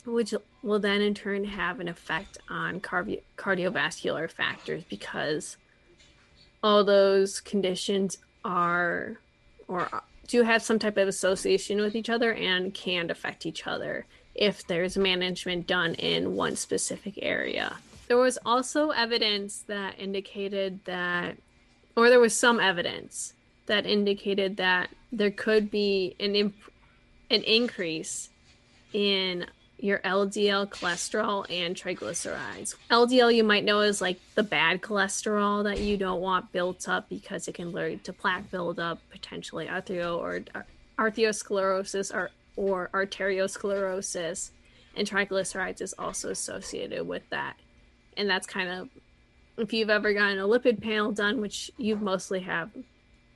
which 0.05 0.35
will 0.63 0.79
then 0.79 1.01
in 1.01 1.15
turn 1.15 1.45
have 1.45 1.81
an 1.81 1.89
effect 1.89 2.39
on 2.49 2.81
cardio- 2.81 3.23
cardiovascular 3.37 4.31
factors 4.31 4.83
because 4.89 5.57
all 6.63 6.85
those 6.85 7.41
conditions 7.41 8.19
are 8.45 9.19
or 9.69 9.89
do 10.27 10.43
have 10.43 10.63
some 10.63 10.79
type 10.79 10.97
of 10.97 11.09
association 11.09 11.81
with 11.81 11.95
each 11.95 12.11
other 12.11 12.33
and 12.33 12.73
can 12.75 13.11
affect 13.11 13.47
each 13.47 13.67
other 13.67 14.07
if 14.35 14.67
there's 14.67 14.97
management 14.97 15.67
done 15.67 15.95
in 15.95 16.35
one 16.35 16.57
specific 16.57 17.15
area. 17.23 17.77
There 18.09 18.17
was 18.17 18.39
also 18.45 18.91
evidence 18.91 19.61
that 19.67 19.99
indicated 19.99 20.81
that, 20.85 21.37
or 21.97 22.11
there 22.11 22.21
was 22.21 22.37
some 22.37 22.59
evidence 22.61 23.35
that 23.67 23.87
indicated 23.87 24.57
that 24.57 24.91
there 25.13 25.31
could 25.31 25.71
be 25.71 26.15
an 26.21 26.35
imp- 26.35 26.73
an 27.31 27.43
increase 27.43 28.31
in 28.93 29.47
your 29.79 29.99
LDL 30.01 30.69
cholesterol 30.69 31.45
and 31.51 31.77
triglycerides. 31.77 32.75
LDL 32.91 33.35
you 33.35 33.45
might 33.45 33.65
know 33.65 33.81
is 33.81 34.01
like 34.01 34.19
the 34.35 34.43
bad 34.43 34.81
cholesterol 34.81 35.65
that 35.65 35.81
you 35.81 35.97
don't 35.97 36.21
want 36.21 36.53
built 36.53 36.89
up 36.89 37.09
because 37.09 37.49
it 37.49 37.55
can 37.55 37.73
lead 37.73 38.05
to 38.05 38.13
plaque 38.13 38.51
buildup, 38.51 38.99
potentially 39.11 39.67
arthro 39.67 40.19
or 40.19 40.43
arteriosclerosis 40.99 42.15
or 42.15 42.31
or 42.57 42.89
arteriosclerosis, 42.95 44.51
and 44.97 45.09
triglycerides 45.09 45.81
is 45.81 45.95
also 45.99 46.31
associated 46.31 47.07
with 47.07 47.29
that. 47.31 47.57
And 48.17 48.31
that's 48.31 48.47
kind 48.47 48.69
of 48.69 48.89
if 49.57 49.73
you've 49.73 49.91
ever 49.91 50.13
gotten 50.13 50.39
a 50.39 50.47
lipid 50.47 50.83
panel 50.83 51.13
done, 51.13 51.41
which 51.41 51.71
you've 51.77 52.03
mostly 52.03 52.41
have, 52.41 52.71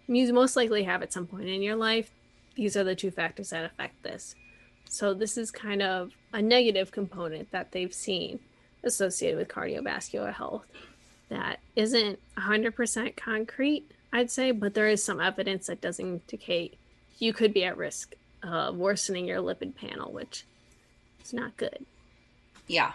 you 0.06 0.32
most 0.32 0.56
likely 0.56 0.84
have 0.84 1.02
at 1.02 1.12
some 1.12 1.26
point 1.26 1.48
in 1.48 1.62
your 1.62 1.76
life, 1.76 2.10
these 2.54 2.76
are 2.76 2.84
the 2.84 2.94
two 2.94 3.10
factors 3.10 3.50
that 3.50 3.64
affect 3.64 4.02
this. 4.02 4.34
So 4.88 5.14
this 5.14 5.36
is 5.36 5.50
kind 5.50 5.82
of 5.82 6.12
a 6.32 6.42
negative 6.42 6.92
component 6.92 7.50
that 7.50 7.72
they've 7.72 7.94
seen 7.94 8.40
associated 8.84 9.38
with 9.38 9.48
cardiovascular 9.48 10.32
health 10.32 10.66
that 11.28 11.60
isn't 11.76 12.18
100% 12.36 13.16
concrete, 13.16 13.90
I'd 14.12 14.30
say, 14.30 14.50
but 14.50 14.74
there 14.74 14.88
is 14.88 15.02
some 15.02 15.20
evidence 15.20 15.66
that 15.66 15.80
does 15.80 16.00
indicate 16.00 16.78
you 17.18 17.32
could 17.32 17.52
be 17.52 17.64
at 17.64 17.76
risk 17.76 18.14
of 18.42 18.76
worsening 18.76 19.26
your 19.26 19.42
lipid 19.42 19.74
panel, 19.74 20.12
which 20.12 20.44
is 21.24 21.32
not 21.32 21.56
good. 21.56 21.84
Yeah. 22.66 22.92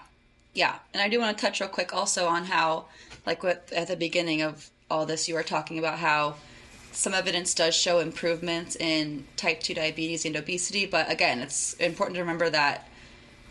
Yeah. 0.54 0.76
And 0.94 1.02
I 1.02 1.10
do 1.10 1.20
want 1.20 1.38
to 1.38 1.42
touch 1.42 1.60
real 1.60 1.70
quick 1.70 1.94
also 1.94 2.28
on 2.28 2.46
how, 2.46 2.86
like 3.26 3.44
what 3.44 3.70
at 3.76 3.88
the 3.88 3.96
beginning 3.96 4.42
of 4.42 4.70
all 4.90 5.06
this, 5.06 5.28
you 5.28 5.36
were 5.36 5.44
talking 5.44 5.80
about 5.80 6.00
how 6.00 6.36
some 6.92 7.14
evidence 7.14 7.54
does 7.54 7.76
show 7.76 8.00
improvements 8.00 8.76
in 8.76 9.26
type 9.36 9.60
2 9.60 9.74
diabetes 9.74 10.26
and 10.26 10.36
obesity. 10.36 10.86
But 10.86 11.12
again, 11.12 11.40
it's 11.40 11.74
important 11.74 12.16
to 12.16 12.22
remember 12.22 12.50
that 12.52 12.88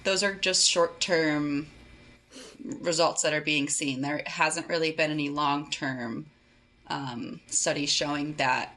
those 0.04 0.22
are 0.22 0.34
just 0.34 0.68
short 0.68 1.00
term 1.00 1.66
results 2.80 3.22
that 3.22 3.32
are 3.32 3.40
being 3.40 3.68
seen. 3.68 4.00
There 4.00 4.22
hasn't 4.26 4.68
really 4.68 4.92
been 4.92 5.10
any 5.10 5.28
long 5.28 5.70
term 5.70 6.26
um, 6.88 7.40
studies 7.46 7.90
showing 7.90 8.34
that 8.34 8.76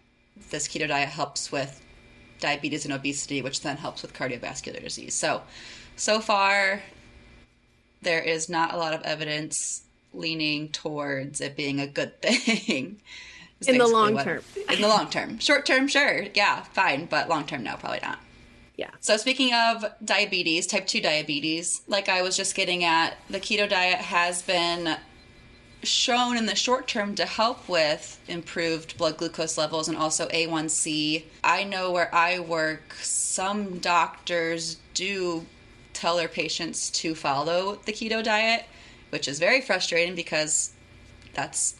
this 0.49 0.67
keto 0.67 0.87
diet 0.87 1.09
helps 1.09 1.51
with 1.51 1.81
diabetes 2.39 2.85
and 2.85 2.93
obesity, 2.93 3.41
which 3.41 3.61
then 3.61 3.77
helps 3.77 4.01
with 4.01 4.13
cardiovascular 4.13 4.81
disease. 4.81 5.13
So, 5.13 5.41
so 5.95 6.19
far, 6.19 6.81
there 8.01 8.21
is 8.21 8.49
not 8.49 8.73
a 8.73 8.77
lot 8.77 8.93
of 8.93 9.01
evidence 9.03 9.83
leaning 10.13 10.69
towards 10.69 11.41
it 11.41 11.55
being 11.55 11.79
a 11.79 11.87
good 11.87 12.21
thing. 12.21 12.99
in 13.67 13.77
the 13.77 13.87
long 13.87 14.13
what, 14.13 14.23
term. 14.23 14.41
in 14.71 14.81
the 14.81 14.87
long 14.87 15.09
term. 15.09 15.39
Short 15.39 15.65
term, 15.65 15.87
sure. 15.87 16.25
Yeah, 16.33 16.61
fine. 16.63 17.05
But 17.05 17.29
long 17.29 17.45
term, 17.45 17.63
no, 17.63 17.75
probably 17.77 17.99
not. 18.01 18.19
Yeah. 18.77 18.91
So 18.99 19.17
speaking 19.17 19.53
of 19.53 19.85
diabetes, 20.03 20.67
type 20.67 20.85
2 20.87 21.01
diabetes, 21.01 21.81
like 21.87 22.09
I 22.09 22.21
was 22.21 22.35
just 22.35 22.55
getting 22.55 22.83
at, 22.83 23.17
the 23.29 23.39
keto 23.39 23.69
diet 23.69 23.99
has 23.99 24.41
been 24.41 24.97
shown 25.83 26.35
in 26.35 26.45
the 26.45 26.55
short 26.55 26.87
term 26.87 27.15
to 27.15 27.25
help 27.25 27.69
with 27.69 28.19
improved 28.27 28.97
blood 28.97 29.17
glucose 29.17 29.57
levels 29.57 29.87
and 29.87 29.97
also 29.97 30.27
A1C. 30.29 31.23
I 31.43 31.63
know 31.63 31.91
where 31.91 32.13
I 32.13 32.39
work, 32.39 32.95
some 33.01 33.79
doctors 33.79 34.77
do 34.93 35.45
tell 35.93 36.17
their 36.17 36.27
patients 36.27 36.89
to 36.89 37.15
follow 37.15 37.79
the 37.85 37.93
keto 37.93 38.23
diet, 38.23 38.65
which 39.11 39.27
is 39.27 39.39
very 39.39 39.61
frustrating 39.61 40.15
because 40.15 40.73
that's 41.33 41.75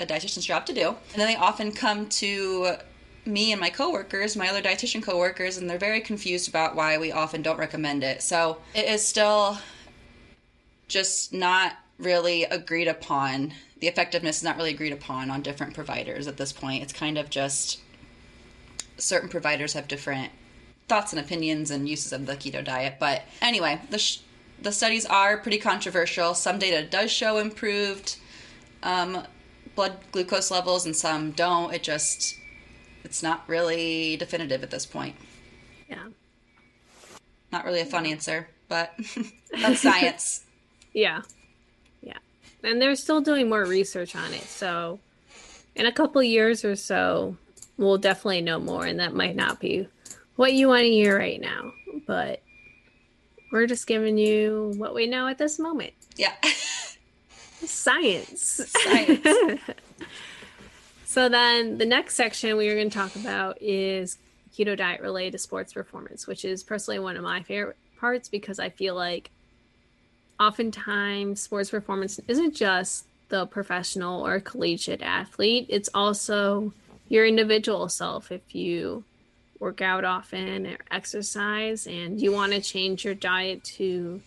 a 0.00 0.06
dietitian's 0.06 0.44
job 0.44 0.66
to 0.66 0.74
do. 0.74 0.88
And 0.88 1.20
then 1.20 1.28
they 1.28 1.36
often 1.36 1.72
come 1.72 2.08
to 2.08 2.76
me 3.26 3.52
and 3.52 3.60
my 3.60 3.70
coworkers, 3.70 4.36
my 4.36 4.48
other 4.48 4.62
dietitian 4.62 5.02
coworkers, 5.02 5.56
and 5.56 5.68
they're 5.68 5.78
very 5.78 6.00
confused 6.00 6.48
about 6.48 6.76
why 6.76 6.98
we 6.98 7.12
often 7.12 7.42
don't 7.42 7.58
recommend 7.58 8.04
it. 8.04 8.22
So 8.22 8.58
it 8.74 8.86
is 8.86 9.06
still 9.06 9.58
just 10.88 11.32
not 11.32 11.76
really 11.98 12.44
agreed 12.44 12.88
upon. 12.88 13.54
The 13.80 13.88
effectiveness 13.88 14.38
is 14.38 14.44
not 14.44 14.56
really 14.56 14.70
agreed 14.70 14.92
upon 14.92 15.30
on 15.30 15.42
different 15.42 15.74
providers 15.74 16.26
at 16.26 16.36
this 16.36 16.52
point. 16.52 16.82
It's 16.82 16.92
kind 16.92 17.18
of 17.18 17.30
just 17.30 17.80
certain 18.96 19.28
providers 19.28 19.72
have 19.72 19.88
different 19.88 20.30
thoughts 20.88 21.12
and 21.12 21.20
opinions 21.20 21.70
and 21.70 21.88
uses 21.88 22.12
of 22.12 22.26
the 22.26 22.36
keto 22.36 22.64
diet. 22.64 22.96
But 23.00 23.22
anyway, 23.40 23.80
the 23.90 23.98
sh- 23.98 24.20
the 24.60 24.72
studies 24.72 25.04
are 25.06 25.38
pretty 25.38 25.58
controversial. 25.58 26.34
Some 26.34 26.58
data 26.58 26.86
does 26.86 27.10
show 27.10 27.38
improved 27.38 28.16
um, 28.82 29.26
blood 29.74 29.96
glucose 30.12 30.50
levels, 30.50 30.86
and 30.86 30.94
some 30.94 31.32
don't. 31.32 31.72
It 31.74 31.82
just 31.82 32.38
it's 33.04 33.22
not 33.22 33.48
really 33.48 34.16
definitive 34.16 34.62
at 34.62 34.70
this 34.70 34.86
point. 34.86 35.14
Yeah. 35.88 36.08
Not 37.52 37.64
really 37.64 37.80
a 37.80 37.86
fun 37.86 38.06
answer, 38.06 38.48
but 38.68 38.94
that's 39.60 39.80
science. 39.80 40.44
Yeah. 40.92 41.22
Yeah. 42.02 42.18
And 42.62 42.80
they're 42.80 42.96
still 42.96 43.20
doing 43.20 43.48
more 43.48 43.64
research 43.64 44.16
on 44.16 44.32
it. 44.32 44.42
So 44.42 44.98
in 45.76 45.86
a 45.86 45.92
couple 45.92 46.22
years 46.22 46.64
or 46.64 46.76
so, 46.76 47.36
we'll 47.76 47.98
definitely 47.98 48.40
know 48.40 48.58
more. 48.58 48.86
And 48.86 48.98
that 49.00 49.14
might 49.14 49.36
not 49.36 49.60
be 49.60 49.86
what 50.36 50.54
you 50.54 50.68
want 50.68 50.82
to 50.82 50.90
hear 50.90 51.18
right 51.18 51.40
now. 51.40 51.72
But 52.06 52.42
we're 53.52 53.66
just 53.66 53.86
giving 53.86 54.18
you 54.18 54.72
what 54.76 54.94
we 54.94 55.06
know 55.06 55.28
at 55.28 55.38
this 55.38 55.58
moment. 55.58 55.92
Yeah. 56.16 56.34
Science. 57.64 58.60
Science. 58.68 59.26
So 61.14 61.28
then 61.28 61.78
the 61.78 61.86
next 61.86 62.16
section 62.16 62.56
we 62.56 62.68
are 62.68 62.74
going 62.74 62.90
to 62.90 62.98
talk 62.98 63.14
about 63.14 63.62
is 63.62 64.18
keto 64.52 64.76
diet 64.76 65.00
related 65.00 65.30
to 65.30 65.38
sports 65.38 65.72
performance, 65.72 66.26
which 66.26 66.44
is 66.44 66.64
personally 66.64 66.98
one 66.98 67.16
of 67.16 67.22
my 67.22 67.44
favorite 67.44 67.76
parts 68.00 68.28
because 68.28 68.58
I 68.58 68.70
feel 68.70 68.96
like 68.96 69.30
oftentimes 70.40 71.40
sports 71.40 71.70
performance 71.70 72.18
isn't 72.26 72.56
just 72.56 73.06
the 73.28 73.46
professional 73.46 74.26
or 74.26 74.40
collegiate 74.40 75.02
athlete, 75.02 75.66
it's 75.68 75.88
also 75.94 76.72
your 77.08 77.24
individual 77.24 77.88
self. 77.88 78.32
If 78.32 78.52
you 78.52 79.04
work 79.60 79.80
out 79.80 80.04
often 80.04 80.66
or 80.66 80.78
exercise 80.90 81.86
and 81.86 82.20
you 82.20 82.32
want 82.32 82.54
to 82.54 82.60
change 82.60 83.04
your 83.04 83.14
diet 83.14 83.62
to 83.76 84.20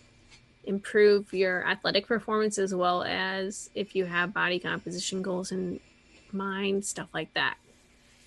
improve 0.64 1.34
your 1.34 1.68
athletic 1.68 2.08
performance 2.08 2.58
as 2.58 2.74
well 2.74 3.04
as 3.04 3.70
if 3.76 3.94
you 3.94 4.06
have 4.06 4.34
body 4.34 4.58
composition 4.58 5.22
goals 5.22 5.52
and 5.52 5.82
mind, 6.34 6.86
stuff 6.86 7.10
like 7.14 7.34
that. 7.34 7.58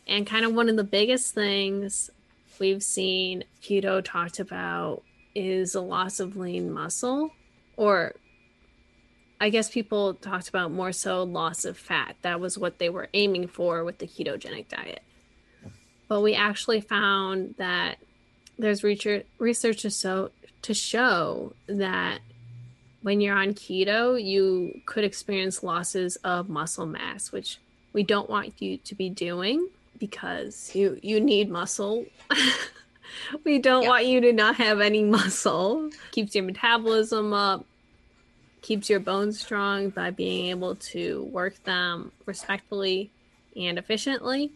And 0.07 0.27
kind 0.27 0.45
of 0.45 0.55
one 0.55 0.69
of 0.69 0.77
the 0.77 0.85
biggest 0.85 1.35
things 1.35 2.11
we've 2.59 2.83
seen 2.83 3.45
keto 3.63 4.05
talked 4.05 4.39
about 4.39 5.03
is 5.35 5.75
a 5.75 5.81
loss 5.81 6.21
of 6.21 6.37
lean 6.37 6.71
muscle, 6.71 7.31
or 7.77 8.15
I 9.41 9.49
guess 9.49 9.71
people 9.71 10.15
talked 10.15 10.49
about 10.49 10.71
more 10.71 10.93
so 10.93 11.23
loss 11.23 11.65
of 11.65 11.79
fat. 11.79 12.17
That 12.23 12.41
was 12.41 12.59
what 12.59 12.79
they 12.79 12.91
were 12.91 13.09
aiming 13.15 13.49
for 13.49 13.85
with 13.85 13.99
the 13.99 14.07
ketogenic 14.07 14.69
diet. 14.69 15.03
But 16.09 16.21
we 16.21 16.35
actually 16.35 16.81
found 16.81 17.55
that 17.57 17.99
there's 18.59 18.83
research 18.85 19.83
to, 19.83 19.91
so, 19.91 20.33
to 20.63 20.75
show 20.75 21.55
that 21.69 22.19
when 23.01 23.21
you're 23.23 23.37
on 23.37 23.55
keto, 23.55 24.23
you 24.23 24.83
could 24.85 25.05
experience 25.05 25.63
losses 25.63 26.17
of 26.17 26.49
muscle 26.51 26.85
mass, 26.85 27.33
which 27.33 27.59
we 27.93 28.03
don't 28.03 28.31
want 28.31 28.61
you 28.61 28.79
to 28.79 28.95
be 28.95 29.09
doing 29.09 29.69
because 29.99 30.75
you 30.75 30.99
you 31.03 31.21
need 31.21 31.51
muscle. 31.51 32.07
we 33.45 33.59
don't 33.59 33.83
yeah. 33.83 33.89
want 33.89 34.07
you 34.07 34.21
to 34.21 34.33
not 34.33 34.57
have 34.57 34.81
any 34.81 35.05
muscle. 35.19 35.91
Keeps 36.11 36.35
your 36.35 36.45
metabolism 36.45 37.33
up, 37.33 37.65
keeps 38.63 38.91
your 38.91 39.01
bones 39.01 39.41
strong 39.41 39.91
by 39.91 40.11
being 40.11 40.47
able 40.47 40.77
to 40.77 41.25
work 41.25 41.63
them 41.65 42.13
respectfully 42.27 43.11
and 43.57 43.79
efficiently. 43.79 44.53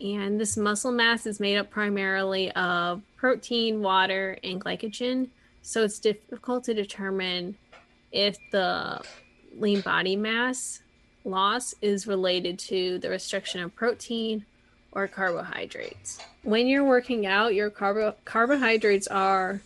And 0.00 0.40
this 0.40 0.56
muscle 0.56 0.92
mass 0.92 1.26
is 1.26 1.40
made 1.40 1.58
up 1.58 1.70
primarily 1.70 2.52
of 2.52 3.02
protein, 3.16 3.82
water, 3.82 4.38
and 4.44 4.60
glycogen. 4.60 5.28
So 5.62 5.82
it's 5.82 5.98
difficult 5.98 6.64
to 6.64 6.74
determine 6.74 7.56
if 8.12 8.36
the 8.52 9.00
lean 9.56 9.80
body 9.80 10.14
mass 10.14 10.80
loss 11.28 11.74
is 11.80 12.06
related 12.06 12.58
to 12.58 12.98
the 12.98 13.10
restriction 13.10 13.62
of 13.62 13.74
protein 13.74 14.44
or 14.92 15.06
carbohydrates. 15.06 16.20
When 16.42 16.66
you're 16.66 16.84
working 16.84 17.26
out, 17.26 17.54
your 17.54 17.70
carbo- 17.70 18.16
carbohydrates 18.24 19.06
are 19.06 19.60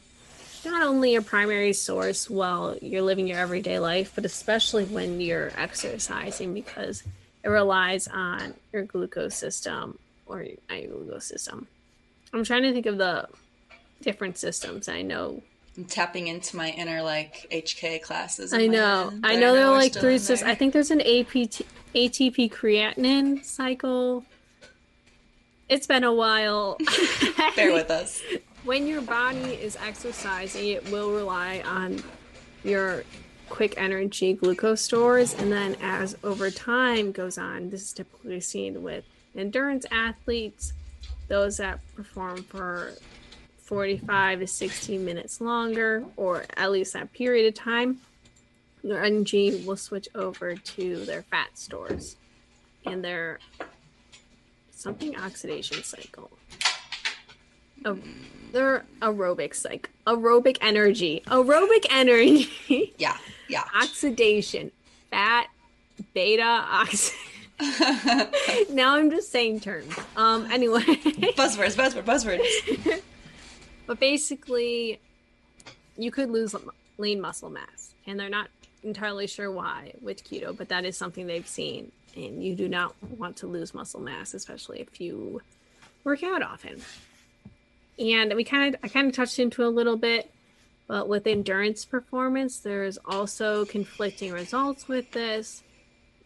not 0.64 0.82
only 0.82 1.12
your 1.12 1.22
primary 1.22 1.72
source 1.72 2.30
while 2.30 2.76
you're 2.80 3.02
living 3.02 3.26
your 3.26 3.38
everyday 3.38 3.78
life, 3.78 4.12
but 4.14 4.24
especially 4.24 4.84
when 4.84 5.20
you're 5.20 5.52
exercising 5.56 6.54
because 6.54 7.02
it 7.42 7.48
relies 7.48 8.06
on 8.08 8.54
your 8.72 8.84
glucose 8.84 9.34
system 9.34 9.98
or 10.26 10.42
your, 10.42 10.56
glucose 10.88 11.24
system. 11.24 11.66
I'm 12.32 12.44
trying 12.44 12.62
to 12.62 12.72
think 12.72 12.86
of 12.86 12.98
the 12.98 13.28
different 14.02 14.38
systems. 14.38 14.88
I 14.88 15.02
know 15.02 15.42
I'm 15.76 15.84
tapping 15.84 16.26
into 16.26 16.56
my 16.56 16.70
inner 16.70 17.02
like 17.02 17.46
HK 17.50 18.02
classes. 18.02 18.52
I 18.52 18.66
know. 18.66 19.12
I 19.24 19.36
know 19.36 19.54
there 19.54 19.66
are 19.66 19.76
like 19.76 19.94
three 19.94 20.18
systems. 20.18 20.50
I 20.50 20.54
think 20.54 20.74
there's 20.74 20.90
an 20.90 21.00
APT, 21.00 21.62
ATP 21.94 22.52
creatinine 22.52 23.42
cycle. 23.44 24.24
It's 25.68 25.86
been 25.86 26.04
a 26.04 26.12
while. 26.12 26.76
Bear 27.56 27.72
with 27.72 27.90
us. 27.90 28.22
When 28.64 28.86
your 28.86 29.02
body 29.02 29.54
is 29.54 29.74
exercising, 29.74 30.68
it 30.68 30.88
will 30.92 31.10
rely 31.10 31.64
on 31.66 32.00
your 32.62 33.02
quick 33.48 33.74
energy 33.76 34.34
glucose 34.34 34.80
stores. 34.80 35.34
And 35.34 35.50
then 35.50 35.76
as 35.82 36.16
over 36.22 36.48
time 36.48 37.10
goes 37.10 37.38
on, 37.38 37.70
this 37.70 37.82
is 37.82 37.92
typically 37.92 38.40
seen 38.40 38.84
with 38.84 39.04
endurance 39.34 39.84
athletes, 39.90 40.74
those 41.26 41.56
that 41.56 41.80
perform 41.96 42.44
for 42.44 42.92
45 43.76 44.40
to 44.40 44.46
16 44.46 45.02
minutes 45.02 45.40
longer, 45.40 46.04
or 46.18 46.44
at 46.58 46.70
least 46.70 46.92
that 46.92 47.10
period 47.14 47.46
of 47.48 47.54
time. 47.54 48.00
their 48.84 49.02
energy 49.02 49.64
will 49.66 49.78
switch 49.78 50.08
over 50.14 50.54
to 50.56 51.06
their 51.06 51.22
fat 51.22 51.56
stores 51.56 52.16
and 52.84 53.02
their 53.02 53.38
something 54.72 55.16
oxidation 55.16 55.82
cycle. 55.84 56.30
Oh, 57.86 57.96
their 58.52 58.84
aerobic 59.00 59.54
cycle, 59.54 59.90
aerobic 60.06 60.58
energy, 60.60 61.22
aerobic 61.28 61.86
energy, 61.88 62.50
Yeah, 62.98 63.16
yeah. 63.48 63.64
oxidation, 63.74 64.70
fat, 65.10 65.46
beta 66.12 66.42
oxidation. 66.42 67.18
now 68.70 68.96
I'm 68.96 69.08
just 69.10 69.32
saying 69.32 69.60
terms. 69.60 69.94
Um. 70.14 70.46
Anyway. 70.52 70.80
buzzwords, 70.82 71.74
buzzword, 71.74 72.02
buzzwords. 72.04 73.00
But 73.86 74.00
basically, 74.00 75.00
you 75.96 76.10
could 76.10 76.30
lose 76.30 76.54
lean 76.98 77.20
muscle 77.20 77.50
mass, 77.50 77.94
and 78.06 78.18
they're 78.18 78.28
not 78.28 78.48
entirely 78.82 79.26
sure 79.26 79.50
why 79.50 79.92
with 80.00 80.24
keto, 80.24 80.56
but 80.56 80.68
that 80.68 80.84
is 80.84 80.96
something 80.96 81.26
they've 81.26 81.46
seen. 81.46 81.92
And 82.16 82.42
you 82.42 82.54
do 82.54 82.68
not 82.68 82.94
want 83.16 83.36
to 83.38 83.46
lose 83.46 83.74
muscle 83.74 84.00
mass, 84.00 84.34
especially 84.34 84.80
if 84.80 85.00
you 85.00 85.40
work 86.04 86.22
out 86.22 86.42
often. 86.42 86.80
And 87.98 88.34
we 88.34 88.44
kind 88.44 88.74
of, 88.74 88.80
I 88.84 88.88
kind 88.88 89.06
of 89.06 89.14
touched 89.14 89.38
into 89.38 89.64
a 89.64 89.68
little 89.68 89.96
bit, 89.96 90.30
but 90.88 91.08
with 91.08 91.26
endurance 91.26 91.84
performance, 91.84 92.58
there's 92.58 92.98
also 93.04 93.64
conflicting 93.64 94.32
results 94.32 94.88
with 94.88 95.12
this. 95.12 95.62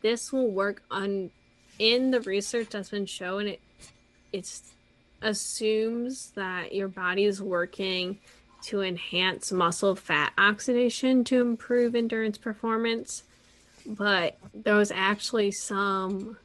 This 0.02 0.32
will 0.32 0.50
work 0.50 0.82
on 0.90 1.30
in 1.78 2.10
the 2.10 2.20
research 2.20 2.70
that's 2.70 2.90
been 2.90 3.06
shown. 3.06 3.46
It 3.48 3.60
it's 4.32 4.72
assumes 5.26 6.30
that 6.36 6.72
your 6.72 6.86
body 6.86 7.24
is 7.24 7.42
working 7.42 8.18
to 8.62 8.80
enhance 8.80 9.50
muscle 9.50 9.96
fat 9.96 10.32
oxidation 10.38 11.24
to 11.24 11.40
improve 11.40 11.94
endurance 11.94 12.38
performance. 12.38 13.24
But 13.84 14.38
there 14.54 14.76
was 14.76 14.92
actually 14.92 15.50
some 15.50 16.38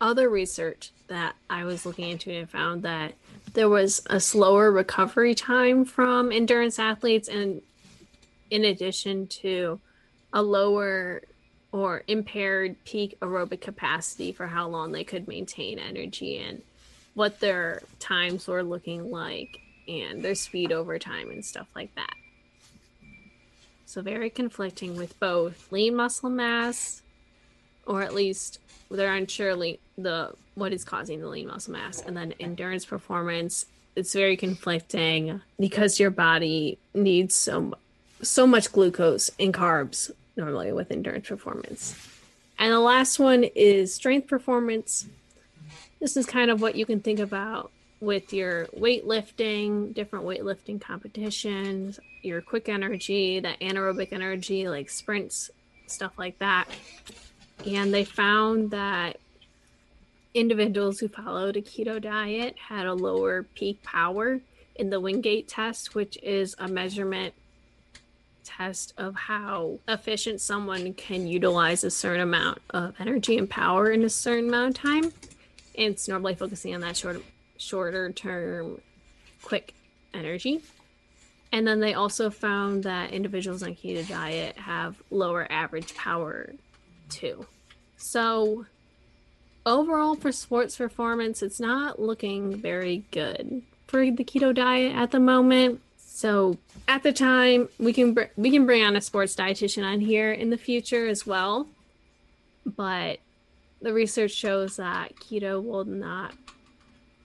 other 0.00 0.28
research 0.30 0.90
that 1.08 1.34
I 1.50 1.64
was 1.64 1.84
looking 1.84 2.08
into 2.08 2.30
and 2.30 2.48
found 2.48 2.82
that 2.82 3.12
there 3.52 3.68
was 3.68 4.00
a 4.08 4.20
slower 4.20 4.72
recovery 4.72 5.34
time 5.34 5.84
from 5.84 6.32
endurance 6.32 6.78
athletes 6.78 7.28
and 7.28 7.60
in 8.50 8.64
addition 8.64 9.26
to 9.26 9.80
a 10.32 10.42
lower 10.42 11.22
or 11.72 12.04
impaired 12.08 12.76
peak 12.84 13.18
aerobic 13.20 13.60
capacity 13.60 14.32
for 14.32 14.46
how 14.46 14.66
long 14.66 14.92
they 14.92 15.04
could 15.04 15.28
maintain 15.28 15.78
energy 15.78 16.38
and 16.38 16.62
what 17.20 17.38
their 17.38 17.82
times 17.98 18.48
were 18.48 18.62
looking 18.62 19.10
like 19.10 19.58
and 19.86 20.24
their 20.24 20.34
speed 20.34 20.72
over 20.72 20.98
time 20.98 21.30
and 21.30 21.44
stuff 21.44 21.66
like 21.76 21.94
that. 21.94 22.14
So 23.84 24.00
very 24.00 24.30
conflicting 24.30 24.96
with 24.96 25.20
both 25.20 25.70
lean 25.70 25.96
muscle 25.96 26.30
mass, 26.30 27.02
or 27.84 28.00
at 28.00 28.14
least 28.14 28.58
they're 28.90 29.14
unsure 29.14 29.54
le- 29.54 29.76
the 29.98 30.32
what 30.54 30.72
is 30.72 30.82
causing 30.82 31.20
the 31.20 31.28
lean 31.28 31.48
muscle 31.48 31.74
mass, 31.74 32.00
and 32.00 32.16
then 32.16 32.32
endurance 32.40 32.86
performance. 32.86 33.66
It's 33.96 34.14
very 34.14 34.38
conflicting 34.38 35.42
because 35.58 36.00
your 36.00 36.10
body 36.10 36.78
needs 36.94 37.34
so 37.34 37.74
so 38.22 38.46
much 38.46 38.72
glucose 38.72 39.30
and 39.38 39.52
carbs 39.52 40.10
normally 40.38 40.72
with 40.72 40.90
endurance 40.90 41.28
performance. 41.28 41.94
And 42.58 42.72
the 42.72 42.80
last 42.80 43.18
one 43.18 43.44
is 43.44 43.92
strength 43.92 44.26
performance. 44.26 45.06
This 46.00 46.16
is 46.16 46.26
kind 46.26 46.50
of 46.50 46.62
what 46.62 46.74
you 46.74 46.86
can 46.86 47.00
think 47.00 47.20
about 47.20 47.70
with 48.00 48.32
your 48.32 48.66
weightlifting, 48.68 49.92
different 49.92 50.24
weightlifting 50.24 50.80
competitions, 50.80 52.00
your 52.22 52.40
quick 52.40 52.68
energy, 52.68 53.40
the 53.40 53.54
anaerobic 53.60 54.12
energy, 54.12 54.68
like 54.68 54.88
sprints, 54.88 55.50
stuff 55.86 56.12
like 56.18 56.38
that. 56.38 56.66
And 57.66 57.92
they 57.92 58.04
found 58.04 58.70
that 58.70 59.18
individuals 60.32 61.00
who 61.00 61.08
followed 61.08 61.56
a 61.56 61.62
keto 61.62 62.00
diet 62.00 62.56
had 62.68 62.86
a 62.86 62.94
lower 62.94 63.42
peak 63.42 63.82
power 63.82 64.40
in 64.76 64.88
the 64.88 65.00
Wingate 65.00 65.48
test, 65.48 65.94
which 65.94 66.16
is 66.22 66.54
a 66.58 66.68
measurement 66.68 67.34
test 68.44 68.94
of 68.96 69.14
how 69.14 69.78
efficient 69.86 70.40
someone 70.40 70.94
can 70.94 71.26
utilize 71.26 71.84
a 71.84 71.90
certain 71.90 72.22
amount 72.22 72.58
of 72.70 72.94
energy 72.98 73.36
and 73.36 73.50
power 73.50 73.90
in 73.90 74.02
a 74.04 74.08
certain 74.08 74.48
amount 74.48 74.78
of 74.78 74.82
time. 74.82 75.12
It's 75.74 76.08
normally 76.08 76.34
focusing 76.34 76.74
on 76.74 76.80
that 76.80 76.96
short, 76.96 77.22
shorter 77.58 78.10
term, 78.12 78.80
quick 79.42 79.74
energy. 80.12 80.62
And 81.52 81.66
then 81.66 81.80
they 81.80 81.94
also 81.94 82.30
found 82.30 82.84
that 82.84 83.12
individuals 83.12 83.62
on 83.62 83.74
keto 83.74 84.06
diet 84.08 84.56
have 84.56 84.96
lower 85.10 85.50
average 85.50 85.94
power 85.94 86.52
too. 87.08 87.46
So 87.96 88.66
overall 89.66 90.14
for 90.14 90.32
sports 90.32 90.76
performance, 90.76 91.42
it's 91.42 91.60
not 91.60 92.00
looking 92.00 92.56
very 92.56 93.04
good 93.10 93.62
for 93.88 94.04
the 94.10 94.24
keto 94.24 94.54
diet 94.54 94.94
at 94.94 95.10
the 95.10 95.20
moment. 95.20 95.80
So 95.98 96.58
at 96.86 97.02
the 97.02 97.12
time, 97.12 97.68
we 97.78 97.92
can 97.92 98.14
br- 98.14 98.32
we 98.36 98.50
can 98.50 98.66
bring 98.66 98.84
on 98.84 98.94
a 98.94 99.00
sports 99.00 99.34
dietitian 99.34 99.84
on 99.84 100.00
here 100.00 100.32
in 100.32 100.50
the 100.50 100.58
future 100.58 101.06
as 101.06 101.26
well. 101.26 101.66
But 102.64 103.18
the 103.82 103.92
research 103.92 104.32
shows 104.32 104.76
that 104.76 105.14
keto 105.16 105.62
will 105.62 105.84
not 105.84 106.34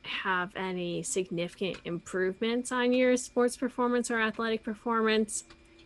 have 0.04 0.52
any 0.56 1.04
significant 1.04 1.78
improvements 1.84 2.72
on 2.72 2.94
your 2.94 3.18
sports 3.18 3.58
performance 3.58 4.12
or 4.12 4.20
athletic 4.20 4.64
performance, 4.64 5.44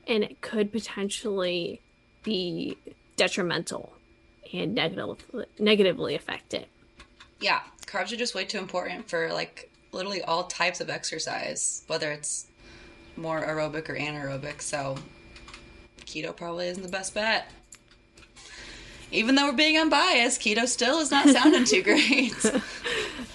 and 0.08 0.24
it 0.24 0.42
could 0.42 0.72
potentially 0.72 1.82
be 2.24 2.78
detrimental 3.16 3.94
and 4.54 4.76
negative, 4.76 5.26
negatively 5.58 6.16
affect 6.16 6.54
it. 6.54 6.68
Yeah, 7.40 7.62
carbs 7.86 8.12
are 8.12 8.18
just 8.18 8.36
way 8.36 8.46
too 8.46 8.58
important 8.58 9.10
for 9.10 9.32
like 9.32 9.72
literally 9.92 10.22
all 10.22 10.44
types 10.44 10.82
of 10.82 10.90
exercise, 10.90 11.84
whether 11.88 12.12
it's 12.12 12.48
more 13.16 13.42
aerobic 13.42 13.90
or 13.90 13.96
anaerobic. 13.96 14.62
So 14.62 14.98
keto 16.02 16.36
probably 16.36 16.68
isn't 16.68 16.84
the 16.84 16.90
best 16.90 17.14
bet. 17.14 17.52
Even 19.12 19.36
though 19.36 19.48
we're 19.48 19.54
being 19.56 19.78
unbiased, 19.78 20.42
keto 20.42 20.68
still 20.68 21.00
is 21.00 21.10
not 21.12 21.28
sounding 21.30 21.66
too 21.66 21.82
great. 21.90 22.34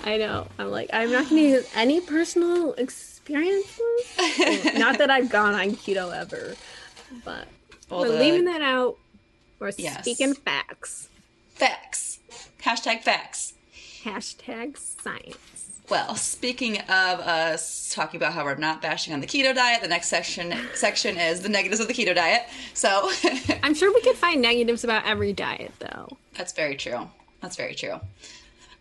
I 0.05 0.17
know. 0.19 0.47
I'm 0.59 0.71
like, 0.71 0.91
I'm 0.93 1.11
not 1.11 1.29
going 1.29 1.43
to 1.43 1.49
use 1.49 1.71
any 1.75 2.01
personal 2.01 2.75
experiences. 2.75 3.81
not 4.77 4.99
that 4.99 5.11
I've 5.11 5.31
gone 5.31 5.55
on 5.55 5.73
keto 5.73 6.15
ever, 6.17 6.55
but 7.25 7.47
Well, 7.91 8.01
we're 8.01 8.13
the- 8.13 8.19
leaving 8.19 8.45
that 8.45 8.63
out. 8.63 8.97
We're 9.59 9.73
Yes. 9.79 10.01
speaking 10.03 10.35
facts. 10.35 11.09
Facts. 11.55 12.19
Hashtag 12.63 13.03
facts. 13.03 13.55
Hashtag 14.05 14.77
science. 14.77 15.39
Well, 15.91 16.17
speaking 16.17 16.79
of 16.79 17.21
us 17.21 17.93
talking 17.95 18.17
about 18.17 18.33
how 18.33 18.45
we're 18.45 18.55
not 18.55 18.81
bashing 18.81 19.13
on 19.13 19.21
the 19.21 19.27
keto 19.27 19.55
diet, 19.55 19.83
the 19.83 19.89
next 19.89 20.09
section 20.09 20.55
section 20.73 21.19
is 21.19 21.43
the 21.43 21.51
negatives 21.51 21.81
of 21.81 21.89
the 21.89 21.95
keto 21.95 22.15
diet. 22.15 22.45
So 22.73 23.11
I'm 23.63 23.75
sure 23.75 23.93
we 23.93 24.01
could 24.01 24.17
find 24.17 24.41
negatives 24.41 24.83
about 24.83 25.05
every 25.07 25.35
diet, 25.35 25.73
though. 25.81 26.17
That's 26.37 26.53
very 26.53 26.77
true. 26.77 27.11
That's 27.43 27.57
very 27.57 27.75
true. 27.75 28.01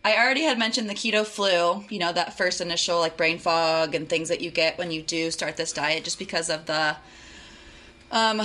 I 0.02 0.16
already 0.16 0.42
had 0.42 0.58
mentioned 0.58 0.88
the 0.88 0.94
keto 0.94 1.26
flu, 1.26 1.84
you 1.90 1.98
know, 1.98 2.12
that 2.12 2.36
first 2.38 2.62
initial 2.62 3.00
like 3.00 3.18
brain 3.18 3.38
fog 3.38 3.94
and 3.94 4.08
things 4.08 4.30
that 4.30 4.40
you 4.40 4.50
get 4.50 4.78
when 4.78 4.90
you 4.90 5.02
do 5.02 5.30
start 5.30 5.56
this 5.56 5.72
diet 5.72 6.04
just 6.04 6.18
because 6.18 6.48
of 6.48 6.66
the 6.66 6.96
um 8.12 8.42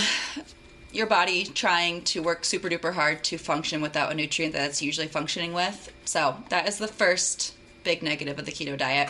your 0.91 1.05
body 1.05 1.45
trying 1.45 2.01
to 2.01 2.21
work 2.21 2.43
super 2.43 2.67
duper 2.67 2.93
hard 2.93 3.23
to 3.23 3.37
function 3.37 3.81
without 3.81 4.11
a 4.11 4.15
nutrient 4.15 4.53
that 4.53 4.69
it's 4.69 4.81
usually 4.81 5.07
functioning 5.07 5.53
with. 5.53 5.93
So, 6.03 6.37
that 6.49 6.67
is 6.67 6.77
the 6.79 6.87
first 6.87 7.53
big 7.83 8.03
negative 8.03 8.39
of 8.39 8.45
the 8.45 8.51
keto 8.51 8.77
diet. 8.77 9.09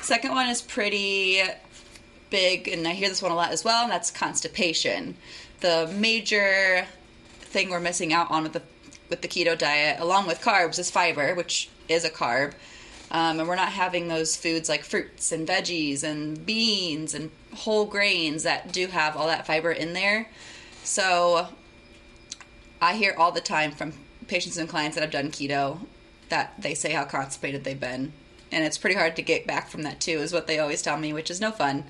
Second 0.00 0.32
one 0.32 0.48
is 0.48 0.62
pretty 0.62 1.42
big, 2.30 2.68
and 2.68 2.86
I 2.86 2.92
hear 2.92 3.08
this 3.08 3.22
one 3.22 3.32
a 3.32 3.34
lot 3.34 3.50
as 3.50 3.64
well, 3.64 3.82
and 3.82 3.92
that's 3.92 4.10
constipation. 4.10 5.16
The 5.60 5.92
major 5.94 6.86
thing 7.40 7.70
we're 7.70 7.80
missing 7.80 8.12
out 8.12 8.30
on 8.30 8.44
with 8.44 8.52
the 8.52 8.62
with 9.10 9.22
the 9.22 9.28
keto 9.28 9.58
diet, 9.58 9.98
along 10.00 10.28
with 10.28 10.40
carbs, 10.40 10.78
is 10.78 10.90
fiber, 10.90 11.34
which 11.34 11.68
is 11.88 12.04
a 12.04 12.10
carb. 12.10 12.54
Um, 13.10 13.40
and 13.40 13.48
we're 13.48 13.56
not 13.56 13.72
having 13.72 14.06
those 14.06 14.36
foods 14.36 14.68
like 14.68 14.84
fruits 14.84 15.32
and 15.32 15.46
veggies 15.46 16.04
and 16.04 16.46
beans 16.46 17.12
and 17.12 17.32
whole 17.52 17.84
grains 17.84 18.44
that 18.44 18.70
do 18.70 18.86
have 18.86 19.16
all 19.16 19.26
that 19.26 19.48
fiber 19.48 19.72
in 19.72 19.94
there. 19.94 20.28
So 20.84 21.48
I 22.80 22.94
hear 22.94 23.14
all 23.18 23.32
the 23.32 23.40
time 23.40 23.72
from 23.72 23.94
patients 24.28 24.56
and 24.58 24.68
clients 24.68 24.94
that 24.94 25.00
have 25.00 25.10
done 25.10 25.32
keto 25.32 25.80
that 26.30 26.54
they 26.58 26.74
say 26.74 26.92
how 26.92 27.04
constipated 27.04 27.64
they've 27.64 27.78
been. 27.78 28.12
And 28.52 28.64
it's 28.64 28.78
pretty 28.78 28.96
hard 28.96 29.14
to 29.16 29.22
get 29.22 29.46
back 29.46 29.68
from 29.68 29.82
that 29.82 30.00
too, 30.00 30.18
is 30.18 30.32
what 30.32 30.46
they 30.48 30.58
always 30.58 30.82
tell 30.82 30.96
me, 30.96 31.12
which 31.12 31.30
is 31.30 31.40
no 31.40 31.52
fun. 31.52 31.84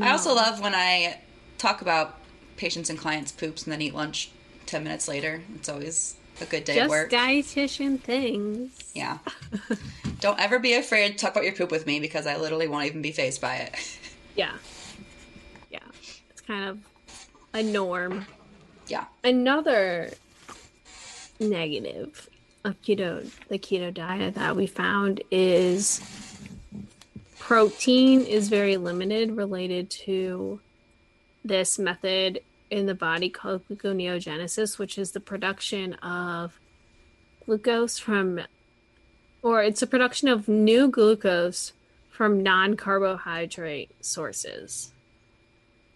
I 0.00 0.10
also 0.12 0.32
love 0.34 0.60
when 0.60 0.74
I 0.74 1.18
talk 1.58 1.80
about 1.82 2.18
patients 2.56 2.88
and 2.90 2.96
clients' 2.98 3.32
poops 3.32 3.64
and 3.64 3.72
then 3.72 3.82
eat 3.82 3.94
lunch 3.94 4.30
10 4.66 4.84
minutes 4.84 5.08
later. 5.08 5.42
It's 5.56 5.68
always 5.68 6.14
a 6.40 6.44
good 6.44 6.64
day 6.64 6.74
at 6.74 6.82
Just 6.84 6.90
work. 6.90 7.10
dietitian 7.10 7.98
things. 7.98 8.92
yeah. 8.94 9.18
Don't 10.20 10.38
ever 10.38 10.58
be 10.60 10.74
afraid 10.74 11.12
to 11.12 11.18
talk 11.18 11.32
about 11.32 11.44
your 11.44 11.52
poop 11.54 11.70
with 11.72 11.84
me 11.86 11.98
because 12.00 12.26
I 12.28 12.36
literally 12.36 12.68
won't 12.68 12.86
even 12.86 13.02
be 13.02 13.10
phased 13.12 13.40
by 13.40 13.56
it. 13.56 13.98
Yeah. 14.36 14.52
Yeah. 15.70 15.78
It's 16.30 16.40
kind 16.40 16.64
of 16.64 16.78
a 17.52 17.62
norm 17.62 18.26
Yeah. 18.88 19.04
Another 19.22 20.10
negative 21.40 22.28
of 22.64 22.80
keto, 22.82 23.30
the 23.48 23.58
keto 23.58 23.92
diet 23.92 24.34
that 24.34 24.56
we 24.56 24.66
found 24.66 25.22
is 25.30 26.00
protein 27.38 28.22
is 28.22 28.48
very 28.48 28.78
limited 28.78 29.36
related 29.36 29.90
to 29.90 30.60
this 31.44 31.78
method 31.78 32.40
in 32.70 32.86
the 32.86 32.94
body 32.94 33.28
called 33.28 33.62
gluconeogenesis, 33.68 34.78
which 34.78 34.98
is 34.98 35.12
the 35.12 35.20
production 35.20 35.92
of 35.94 36.58
glucose 37.44 37.98
from, 37.98 38.40
or 39.42 39.62
it's 39.62 39.82
a 39.82 39.86
production 39.86 40.28
of 40.28 40.48
new 40.48 40.88
glucose 40.88 41.74
from 42.10 42.42
non 42.42 42.76
carbohydrate 42.76 43.90
sources. 44.00 44.92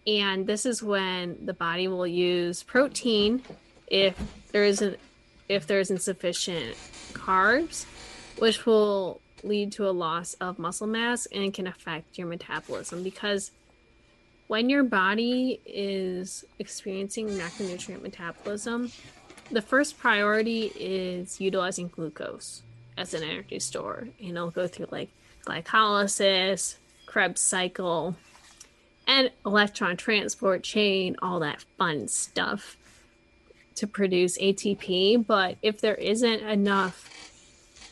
And 0.05 0.45
this 0.45 0.65
is 0.65 0.83
when 0.83 1.37
the 1.45 1.53
body 1.53 1.87
will 1.87 2.07
use 2.07 2.61
protein 2.61 3.41
if 3.87 4.15
there 4.51 4.63
isn't 4.63 4.99
if 5.49 5.65
there's 5.67 5.91
insufficient 5.91 6.77
carbs, 7.13 7.85
which 8.37 8.65
will 8.65 9.19
lead 9.43 9.71
to 9.73 9.87
a 9.87 9.91
loss 9.91 10.35
of 10.35 10.59
muscle 10.59 10.87
mass 10.87 11.25
and 11.27 11.53
can 11.53 11.67
affect 11.67 12.17
your 12.17 12.27
metabolism 12.27 13.03
because 13.03 13.51
when 14.47 14.69
your 14.69 14.83
body 14.83 15.59
is 15.65 16.43
experiencing 16.57 17.27
macronutrient 17.29 18.01
metabolism, 18.01 18.91
the 19.51 19.61
first 19.61 19.99
priority 19.99 20.71
is 20.75 21.39
utilizing 21.39 21.87
glucose 21.87 22.63
as 22.97 23.13
an 23.13 23.23
energy 23.23 23.59
store. 23.59 24.07
And 24.19 24.31
it'll 24.31 24.49
go 24.49 24.67
through 24.67 24.87
like 24.89 25.09
glycolysis, 25.45 26.77
Krebs 27.05 27.41
cycle, 27.41 28.15
and 29.05 29.31
electron 29.45 29.97
transport 29.97 30.63
chain, 30.63 31.15
all 31.21 31.39
that 31.41 31.63
fun 31.77 32.07
stuff 32.07 32.75
to 33.79 33.87
produce 33.87 34.37
ATP. 34.37 35.25
But 35.25 35.57
if 35.61 35.81
there 35.81 35.95
isn't 35.95 36.41
enough 36.41 37.09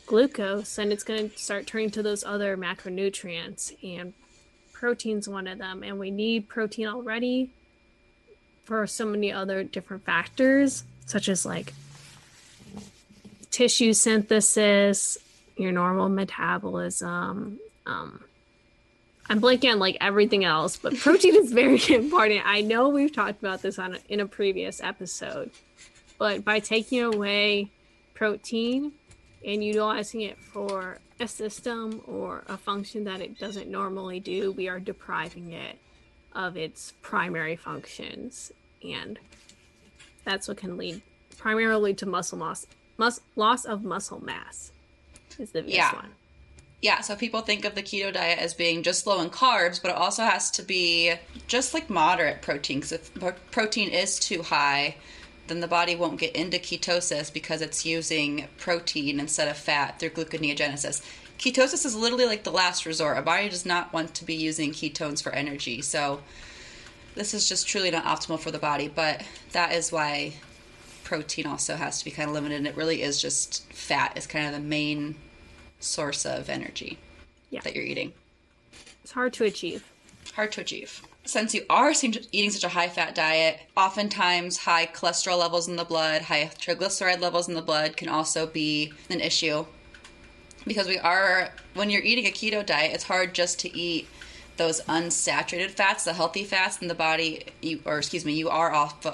glucose, 0.05 0.75
then 0.75 0.91
it's 0.91 1.03
going 1.03 1.29
to 1.29 1.37
start 1.37 1.67
turning 1.67 1.91
to 1.91 2.03
those 2.03 2.23
other 2.23 2.57
macronutrients, 2.57 3.73
and 3.83 4.13
protein's 4.73 5.27
one 5.27 5.47
of 5.47 5.57
them. 5.57 5.83
And 5.83 5.97
we 5.99 6.11
need 6.11 6.47
protein 6.47 6.87
already 6.87 7.51
for 8.65 8.85
so 8.85 9.05
many 9.05 9.31
other 9.31 9.63
different 9.63 10.03
factors, 10.03 10.83
such 11.05 11.29
as 11.29 11.45
like 11.45 11.73
tissue 13.49 13.93
synthesis, 13.93 15.17
your 15.55 15.71
normal 15.71 16.09
metabolism. 16.09 17.59
Um, 17.85 18.23
I'm 19.29 19.41
blanking 19.41 19.71
on 19.71 19.79
like 19.79 19.97
everything 19.99 20.45
else, 20.45 20.77
but 20.77 20.97
protein 20.99 21.35
is 21.35 21.51
very 21.51 21.81
important. 21.89 22.41
I 22.45 22.61
know 22.61 22.89
we've 22.89 23.11
talked 23.13 23.39
about 23.39 23.61
this 23.61 23.77
on 23.79 23.95
a, 23.95 23.99
in 24.09 24.19
a 24.19 24.25
previous 24.27 24.81
episode, 24.81 25.51
but 26.17 26.43
by 26.45 26.59
taking 26.59 27.01
away 27.03 27.69
protein 28.13 28.93
and 29.45 29.63
utilizing 29.63 30.21
it 30.21 30.37
for 30.39 30.99
a 31.19 31.27
system 31.27 32.01
or 32.07 32.43
a 32.47 32.57
function 32.57 33.03
that 33.05 33.21
it 33.21 33.37
doesn't 33.39 33.69
normally 33.69 34.19
do, 34.19 34.51
we 34.51 34.67
are 34.69 34.79
depriving 34.79 35.51
it 35.51 35.77
of 36.33 36.55
its 36.55 36.93
primary 37.01 37.55
functions, 37.55 38.51
and 38.83 39.17
that's 40.23 40.47
what 40.47 40.57
can 40.57 40.77
lead 40.77 41.01
primarily 41.37 41.93
to 41.95 42.05
muscle 42.05 42.37
loss, 42.37 42.65
mus- 42.97 43.21
loss 43.35 43.65
of 43.65 43.83
muscle 43.83 44.23
mass 44.23 44.71
is 45.39 45.51
the 45.51 45.61
biggest 45.61 45.75
Yeah. 45.77 45.95
one. 45.95 46.09
Yeah, 46.81 47.01
so 47.01 47.15
people 47.15 47.41
think 47.41 47.65
of 47.65 47.73
the 47.73 47.81
keto 47.81 48.13
diet 48.13 48.37
as 48.37 48.53
being 48.53 48.83
just 48.83 49.07
low 49.07 49.19
in 49.21 49.31
carbs, 49.31 49.81
but 49.81 49.89
it 49.89 49.97
also 49.97 50.23
has 50.23 50.51
to 50.51 50.61
be 50.61 51.15
just 51.47 51.73
like 51.73 51.89
moderate 51.89 52.43
protein. 52.43 52.77
Because 52.79 52.91
if 52.91 53.11
protein 53.51 53.89
is 53.89 54.19
too 54.19 54.43
high, 54.43 54.95
then 55.47 55.59
the 55.59 55.67
body 55.67 55.95
won't 55.95 56.19
get 56.19 56.35
into 56.35 56.57
ketosis 56.59 57.33
because 57.33 57.61
it's 57.61 57.85
using 57.85 58.47
protein 58.57 59.19
instead 59.19 59.47
of 59.47 59.57
fat 59.57 59.99
through 59.99 60.11
gluconeogenesis. 60.11 61.01
Ketosis 61.39 61.85
is 61.85 61.95
literally 61.95 62.25
like 62.25 62.43
the 62.43 62.51
last 62.51 62.85
resort. 62.85 63.17
A 63.17 63.21
body 63.23 63.49
does 63.49 63.65
not 63.65 63.91
want 63.91 64.13
to 64.15 64.25
be 64.25 64.35
using 64.35 64.71
ketones 64.71 65.21
for 65.23 65.31
energy. 65.31 65.81
So 65.81 66.21
this 67.15 67.33
is 67.33 67.49
just 67.49 67.67
truly 67.67 67.89
not 67.89 68.05
optimal 68.05 68.39
for 68.39 68.51
the 68.51 68.59
body, 68.59 68.87
but 68.87 69.23
that 69.51 69.71
is 69.71 69.91
why 69.91 70.33
protein 71.03 71.47
also 71.47 71.75
has 71.75 71.99
to 71.99 72.05
be 72.05 72.11
kind 72.11 72.29
of 72.29 72.35
limited. 72.35 72.57
And 72.57 72.67
it 72.67 72.77
really 72.77 73.01
is 73.01 73.19
just 73.19 73.71
fat 73.71 74.15
is 74.15 74.27
kind 74.27 74.45
of 74.45 74.53
the 74.53 74.67
main 74.67 75.15
source 75.79 76.25
of 76.25 76.49
energy 76.49 76.97
Yeah. 77.49 77.61
that 77.61 77.75
you're 77.75 77.85
eating. 77.85 78.13
It's 79.03 79.11
hard 79.11 79.33
to 79.33 79.45
achieve. 79.45 79.83
Hard 80.35 80.51
to 80.53 80.61
achieve. 80.61 81.01
Since 81.25 81.53
you 81.53 81.65
are 81.69 81.91
eating 82.01 82.51
such 82.51 82.63
a 82.63 82.69
high 82.69 82.87
fat 82.87 83.13
diet, 83.15 83.59
oftentimes 83.75 84.57
high 84.57 84.85
cholesterol 84.85 85.37
levels 85.39 85.67
in 85.67 85.75
the 85.75 85.83
blood, 85.85 86.21
high 86.23 86.51
triglyceride 86.57 87.19
levels 87.19 87.49
in 87.49 87.55
the 87.55 87.61
blood 87.61 87.97
can 87.97 88.07
also 88.07 88.45
be 88.47 88.93
an 89.09 89.19
issue. 89.19 89.65
Because 90.65 90.87
we 90.87 90.97
are, 90.97 91.49
when 91.73 91.89
you're 91.89 92.01
eating 92.01 92.25
a 92.27 92.31
keto 92.31 92.65
diet, 92.65 92.93
it's 92.93 93.03
hard 93.03 93.33
just 93.33 93.59
to 93.59 93.77
eat 93.77 94.07
those 94.57 94.81
unsaturated 94.81 95.71
fats, 95.71 96.03
the 96.03 96.13
healthy 96.13 96.43
fats 96.43 96.81
in 96.81 96.87
the 96.87 96.95
body, 96.95 97.45
you, 97.61 97.81
or 97.85 97.97
excuse 97.97 98.25
me, 98.25 98.33
you 98.33 98.49
are 98.49 98.73
off. 98.73 99.05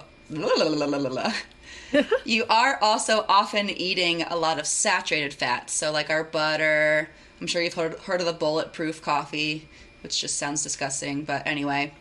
you 2.26 2.46
are 2.50 2.78
also 2.82 3.26
often 3.28 3.70
eating 3.70 4.24
a 4.24 4.36
lot 4.36 4.60
of 4.60 4.66
saturated 4.66 5.34
fats. 5.34 5.74
So, 5.74 5.92
like 5.92 6.10
our 6.10 6.24
butter. 6.24 7.10
I'm 7.42 7.48
sure 7.48 7.62
you've 7.62 7.74
heard, 7.74 8.00
heard 8.00 8.22
of 8.22 8.26
the 8.26 8.34
bulletproof 8.34 9.02
coffee, 9.02 9.68
which 10.02 10.22
just 10.22 10.38
sounds 10.38 10.64
disgusting. 10.64 11.24
But 11.24 11.46
anyway, 11.46 11.94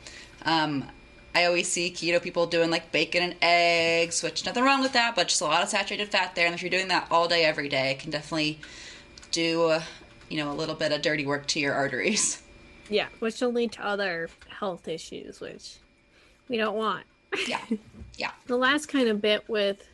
um, 0.44 0.84
I 1.34 1.46
always 1.46 1.70
see 1.70 1.90
keto 1.90 2.22
people 2.22 2.46
doing 2.46 2.70
like 2.70 2.92
bacon 2.92 3.22
and 3.22 3.34
eggs, 3.42 4.22
which 4.22 4.44
nothing 4.44 4.62
wrong 4.62 4.82
with 4.82 4.92
that, 4.92 5.16
but 5.16 5.28
just 5.28 5.40
a 5.40 5.44
lot 5.44 5.62
of 5.62 5.68
saturated 5.68 6.08
fat 6.08 6.34
there. 6.34 6.46
And 6.46 6.54
if 6.54 6.62
you're 6.62 6.70
doing 6.70 6.88
that 6.88 7.08
all 7.10 7.26
day, 7.26 7.44
every 7.44 7.68
day, 7.68 7.92
it 7.92 7.98
can 7.98 8.10
definitely 8.10 8.60
do, 9.30 9.64
uh, 9.64 9.82
you 10.28 10.36
know, 10.36 10.50
a 10.50 10.54
little 10.54 10.74
bit 10.74 10.92
of 10.92 11.02
dirty 11.02 11.26
work 11.26 11.46
to 11.48 11.60
your 11.60 11.74
arteries. 11.74 12.42
Yeah, 12.90 13.08
which 13.20 13.40
will 13.40 13.52
lead 13.52 13.72
to 13.72 13.84
other 13.84 14.28
health 14.48 14.86
issues, 14.86 15.40
which 15.40 15.76
we 16.48 16.56
don't 16.58 16.76
want. 16.76 17.04
Yeah. 17.46 17.60
Yeah. 18.16 18.30
The 18.46 18.56
last 18.56 18.86
kind 18.86 19.08
of 19.08 19.20
bit 19.22 19.48
with 19.48 19.86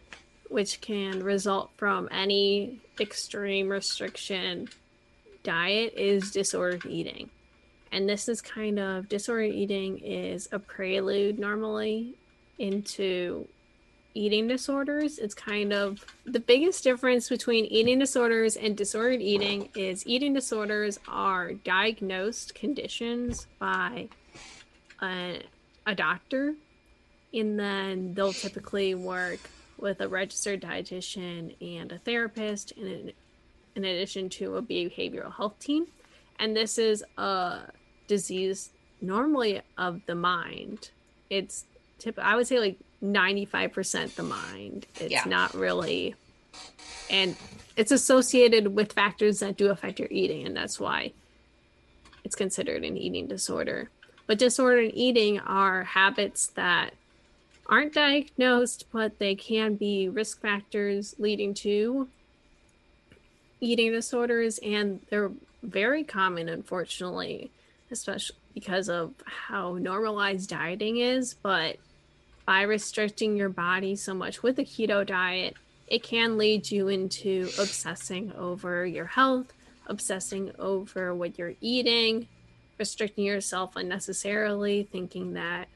which 0.49 0.81
can 0.81 1.23
result 1.23 1.71
from 1.77 2.09
any 2.11 2.81
extreme 2.99 3.69
restriction 3.69 4.69
diet 5.45 5.95
is 5.97 6.31
disordered 6.31 6.87
eating. 6.87 7.31
And 7.93 8.09
this 8.09 8.29
is 8.29 8.41
kind 8.41 8.79
of 8.79 9.09
disordered 9.09 9.55
eating 9.55 9.99
is 9.99 10.49
a 10.53 10.59
prelude 10.59 11.39
normally 11.39 12.15
into 12.59 13.47
eating 14.15 14.49
disorders. 14.49 15.19
It's 15.19 15.35
kind 15.35 15.73
of 15.73 16.05
the 16.25 16.41
biggest 16.41 16.83
difference 16.83 17.29
between 17.29 17.67
eating 17.67 17.99
disorders 17.99 18.57
and 18.57 18.77
disordered 18.77 19.23
eating 19.23 19.69
is 19.77 20.07
eating 20.07 20.35
disorders 20.35 20.99
are 21.07 21.53
diagnosed 21.53 22.55
conditions 22.55 23.47
by 23.59 24.09
a, 25.01 25.43
a 25.87 25.95
doctor 25.95 26.55
and 27.33 27.59
then 27.59 28.15
they'll 28.15 28.33
typically 28.33 28.95
work 28.95 29.39
with 29.79 30.01
a 30.01 30.09
registered 30.09 30.61
dietitian 30.61 31.55
and 31.61 31.93
a 31.93 31.99
therapist 31.99 32.73
in, 32.73 32.87
in, 32.87 33.13
in 33.77 33.85
addition 33.85 34.29
to 34.29 34.57
a 34.57 34.63
behavioral 34.63 35.35
health 35.35 35.59
team. 35.59 35.87
And 36.39 36.57
this 36.57 36.79
is 36.79 37.05
a 37.17 37.61
disease 38.07 38.71
normally 39.01 39.61
of 39.77 40.01
the 40.07 40.15
mind. 40.15 40.91
It's 41.31 41.65
tip 41.99 42.19
i 42.19 42.37
would 42.37 42.47
say 42.47 42.59
like 42.61 42.79
95% 43.03 44.15
the 44.15 44.23
mind. 44.23 44.87
It's 45.01 45.13
Yeah. 45.13 45.25
not 45.27 45.55
really 45.55 46.15
and 47.11 47.37
it's 47.77 47.93
associated 47.93 48.75
with 48.75 48.93
factors 48.93 49.39
that 49.41 49.57
do 49.57 49.71
affect 49.71 49.99
your 50.01 50.09
eating 50.11 50.47
and 50.47 50.57
that's 50.57 50.81
why 50.81 51.13
it's 52.25 52.35
considered 52.35 52.85
an 52.85 52.97
eating 52.97 53.27
disorder. 53.29 53.91
But 54.27 54.39
disordered 54.39 54.91
eating 54.95 55.39
are 55.41 55.85
habits 55.85 56.49
that 56.49 56.95
aren't 57.69 57.95
diagnosed 57.95 58.87
but 58.93 59.19
they 59.19 59.35
can 59.35 59.75
be 59.75 60.09
risk 60.09 60.41
factors 60.41 61.15
leading 61.19 61.53
to 61.53 62.09
eating 63.61 63.93
disorders 63.93 64.59
and 64.59 65.01
they're 65.11 65.31
very 65.63 66.05
common 66.05 66.49
unfortunately 66.49 67.51
especially 67.91 68.37
because 68.55 68.89
of 68.89 69.15
how 69.25 69.75
normalized 69.75 70.51
dieting 70.51 70.99
is. 70.99 71.35
But 71.35 71.77
by 72.45 72.63
restricting 72.63 73.37
your 73.37 73.49
body 73.49 73.95
so 73.95 74.15
much 74.15 74.43
with 74.43 74.59
a 74.59 74.65
keto 74.65 75.07
diet 75.07 75.55
it 75.87 76.03
can 76.03 76.37
lead 76.39 76.71
you 76.71 76.89
into 76.89 77.49
obsessing 77.59 78.33
over 78.33 78.87
your 78.87 79.05
health 79.05 79.53
obsessing 79.87 80.51
over 80.59 81.15
what 81.15 81.39
you're 81.39 81.55
eating 81.61 82.27
restricting 82.79 83.25
yourself 83.25 83.77
unnecessarily 83.77 84.89
thinking 84.91 85.35
that 85.35 85.69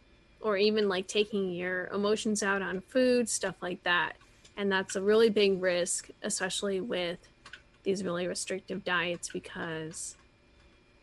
or 0.43 0.57
even 0.57 0.89
like 0.89 1.07
taking 1.07 1.53
your 1.53 1.87
emotions 1.87 2.43
out 2.43 2.63
on 2.63 2.81
food 2.81 3.29
stuff 3.29 3.55
like 3.63 3.83
that 3.85 4.17
and 4.57 4.71
that's 4.71 4.97
a 4.97 5.03
really 5.03 5.31
big 5.31 5.63
risk 5.63 6.09
especially 6.23 6.81
with 6.81 7.19
these 7.85 8.05
really 8.05 8.27
restrictive 8.27 8.85
diets 8.85 9.29
because 9.31 10.17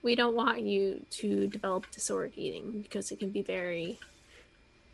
we 0.01 0.15
don't 0.15 0.35
want 0.35 0.61
you 0.61 1.03
to 1.09 1.47
develop 1.47 1.89
disordered 1.91 2.31
eating 2.35 2.81
because 2.81 3.11
it 3.11 3.19
can 3.19 3.29
be 3.29 3.41
very 3.41 3.99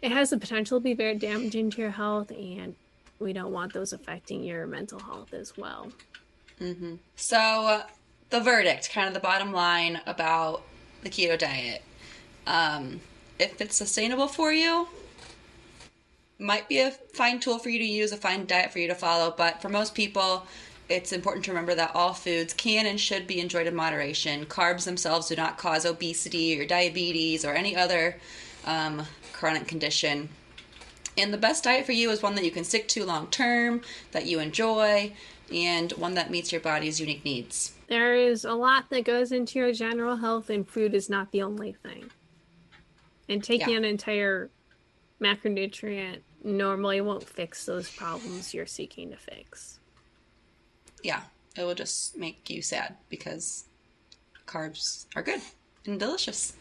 it 0.06 0.12
has 0.12 0.30
the 0.30 0.38
potential 0.38 0.80
to 0.80 0.84
be 0.84 0.94
very 0.94 1.16
damaging 1.16 1.72
to 1.72 1.82
your 1.82 1.90
health, 1.90 2.30
and 2.30 2.76
we 3.20 3.34
don't 3.34 3.52
want 3.52 3.74
those 3.74 3.92
affecting 3.92 4.44
your 4.44 4.68
mental 4.68 5.00
health 5.00 5.34
as 5.34 5.58
well. 5.58 5.92
So, 7.16 7.82
the 8.30 8.40
verdict, 8.40 8.92
kind 8.92 9.08
of 9.08 9.16
the 9.16 9.20
bottom 9.20 9.52
line 9.52 10.02
about 10.06 10.64
the 11.02 11.10
keto 11.10 11.40
diet. 11.40 11.84
Um, 12.46 13.00
if 13.40 13.62
it's 13.62 13.76
sustainable 13.76 14.28
for 14.28 14.52
you, 14.52 14.88
might 16.40 16.68
be 16.68 16.80
a 16.80 16.92
fine 16.92 17.40
tool 17.40 17.60
for 17.60 17.70
you 17.70 17.80
to 17.80 17.86
use, 17.86 18.12
a 18.12 18.18
fine 18.18 18.46
diet 18.46 18.72
for 18.72 18.80
you 18.80 18.88
to 18.88 18.96
follow. 18.96 19.34
But 19.36 19.62
for 19.62 19.70
most 19.70 19.96
people, 19.96 20.46
it's 20.90 21.12
important 21.12 21.46
to 21.46 21.52
remember 21.52 21.76
that 21.76 21.96
all 21.96 22.14
foods 22.14 22.54
can 22.54 22.86
and 22.86 23.00
should 23.00 23.26
be 23.26 23.40
enjoyed 23.40 23.68
in 23.68 23.76
moderation. 23.76 24.46
Carbs 24.46 24.86
themselves 24.86 25.30
do 25.30 25.36
not 25.36 25.58
cause 25.58 25.86
obesity 25.86 26.60
or 26.60 26.66
diabetes 26.66 27.46
or 27.46 27.54
any 27.54 27.76
other 27.76 28.18
um, 28.66 29.04
chronic 29.34 29.68
condition. 29.68 30.30
And 31.18 31.34
the 31.34 31.38
best 31.38 31.64
diet 31.64 31.86
for 31.86 31.94
you 31.94 32.10
is 32.12 32.22
one 32.22 32.36
that 32.36 32.44
you 32.44 32.52
can 32.52 32.66
stick 32.66 32.88
to 32.90 33.06
long 33.06 33.28
term, 33.28 33.82
that 34.12 34.26
you 34.26 34.40
enjoy, 34.40 35.14
and 35.54 35.92
one 35.94 36.16
that 36.16 36.30
meets 36.30 36.52
your 36.52 36.62
body's 36.62 37.00
unique 37.00 37.24
needs. 37.24 37.74
There 37.88 38.16
is 38.16 38.44
a 38.44 38.54
lot 38.54 38.90
that 38.90 39.06
goes 39.06 39.32
into 39.32 39.60
your 39.60 39.72
general 39.72 40.18
health, 40.18 40.50
and 40.50 40.68
food 40.68 40.94
is 40.94 41.10
not 41.10 41.32
the 41.32 41.42
only 41.42 41.72
thing. 41.72 42.12
And 43.28 43.44
taking 43.44 43.70
Yeah. 43.70 43.78
an 43.78 43.86
entire 43.86 44.50
macronutrient 45.22 46.20
normally 46.44 47.02
won't 47.02 47.28
fix 47.28 47.66
those 47.66 47.90
problems 47.90 48.54
you're 48.54 48.66
seeking 48.68 49.10
to 49.12 49.18
fix. 49.18 49.80
Yeah, 51.04 51.22
it 51.58 51.64
will 51.64 51.76
just 51.76 52.18
make 52.18 52.50
you 52.50 52.62
sad 52.62 52.96
because 53.10 53.66
carbs 54.46 55.06
are 55.16 55.24
good 55.24 55.42
and 55.86 56.00
delicious. 56.00 56.54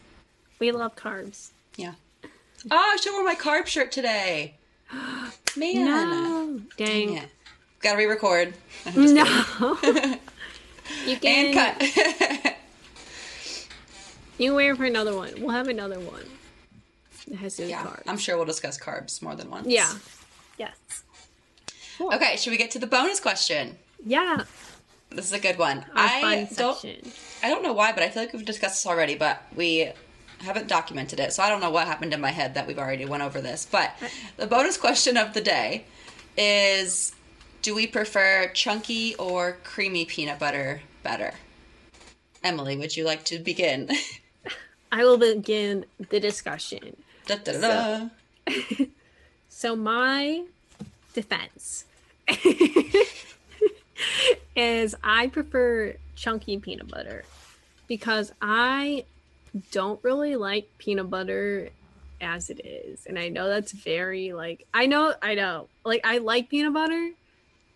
We 0.59 0.71
love 0.71 0.95
carbs. 0.95 1.51
Yeah. 1.75 1.93
Oh, 2.23 2.29
I 2.71 2.97
should 3.01 3.11
wear 3.13 3.23
my 3.23 3.35
carb 3.35 3.67
shirt 3.67 3.91
today. 3.91 4.55
Man. 5.55 5.85
No, 5.85 6.61
Dang 6.77 7.07
dang. 7.09 7.17
it. 7.17 7.29
Gotta 7.81 7.97
re 7.97 8.05
record. 8.05 8.53
No. 8.95 9.23
you 11.05 11.17
can 11.17 11.47
And 11.47 11.53
cut. 11.53 12.55
You 14.37 14.49
can 14.49 14.55
wait 14.55 14.75
for 14.77 14.85
another 14.85 15.15
one. 15.15 15.33
We'll 15.39 15.51
have 15.51 15.67
another 15.67 15.99
one. 15.99 16.23
It 17.29 17.37
has 17.37 17.59
yeah, 17.59 17.83
carbs. 17.83 18.03
I'm 18.07 18.17
sure 18.17 18.35
we'll 18.35 18.45
discuss 18.45 18.79
carbs 18.79 19.21
more 19.21 19.35
than 19.35 19.49
once. 19.49 19.67
Yeah. 19.67 19.91
Yes. 20.57 21.03
Okay, 21.99 22.35
should 22.37 22.51
we 22.51 22.57
get 22.57 22.71
to 22.71 22.79
the 22.79 22.87
bonus 22.87 23.19
question? 23.19 23.77
Yeah. 24.05 24.43
This 25.09 25.25
is 25.25 25.33
a 25.33 25.39
good 25.39 25.57
one. 25.57 25.79
Our 25.79 25.85
I 25.95 26.49
don't 26.55 26.77
section. 26.77 27.11
I 27.43 27.49
don't 27.49 27.63
know 27.63 27.73
why, 27.73 27.93
but 27.93 28.03
I 28.03 28.09
feel 28.09 28.23
like 28.23 28.33
we've 28.33 28.45
discussed 28.45 28.83
this 28.83 28.89
already, 28.89 29.15
but 29.15 29.41
we 29.55 29.91
haven't 30.39 30.67
documented 30.67 31.19
it. 31.19 31.33
So 31.33 31.41
I 31.41 31.49
don't 31.49 31.61
know 31.61 31.69
what 31.69 31.87
happened 31.87 32.13
in 32.13 32.21
my 32.21 32.31
head 32.31 32.53
that 32.55 32.67
we've 32.67 32.77
already 32.77 33.05
went 33.05 33.23
over 33.23 33.41
this. 33.41 33.65
But 33.69 33.95
the 34.37 34.47
bonus 34.47 34.77
question 34.77 35.17
of 35.17 35.33
the 35.33 35.41
day 35.41 35.85
is 36.37 37.13
do 37.61 37.73
we 37.73 37.87
prefer 37.87 38.51
chunky 38.53 39.15
or 39.15 39.57
creamy 39.63 40.05
peanut 40.05 40.37
butter 40.37 40.81
better? 41.01 41.33
Emily, 42.43 42.77
would 42.77 42.95
you 42.95 43.05
like 43.05 43.23
to 43.25 43.39
begin? 43.39 43.89
I 44.91 45.03
will 45.03 45.17
begin 45.17 45.85
the 46.09 46.19
discussion. 46.19 46.95
Da, 47.25 47.35
da, 47.35 47.51
da, 47.59 48.09
da. 48.47 48.85
So 49.49 49.75
my 49.75 50.43
defense 51.13 51.85
is 54.55 54.95
I 55.03 55.27
prefer 55.27 55.95
chunky 56.15 56.59
peanut 56.59 56.89
butter 56.89 57.23
because 57.87 58.33
I 58.41 59.05
don't 59.71 60.03
really 60.03 60.35
like 60.35 60.69
peanut 60.77 61.09
butter 61.09 61.69
as 62.19 62.49
it 62.49 62.65
is. 62.65 63.05
And 63.05 63.17
I 63.17 63.29
know 63.29 63.47
that's 63.47 63.71
very 63.71 64.33
like 64.33 64.67
I 64.73 64.87
know 64.87 65.13
I 65.21 65.35
know. 65.35 65.69
Like 65.85 66.01
I 66.03 66.17
like 66.17 66.49
peanut 66.49 66.73
butter, 66.73 67.11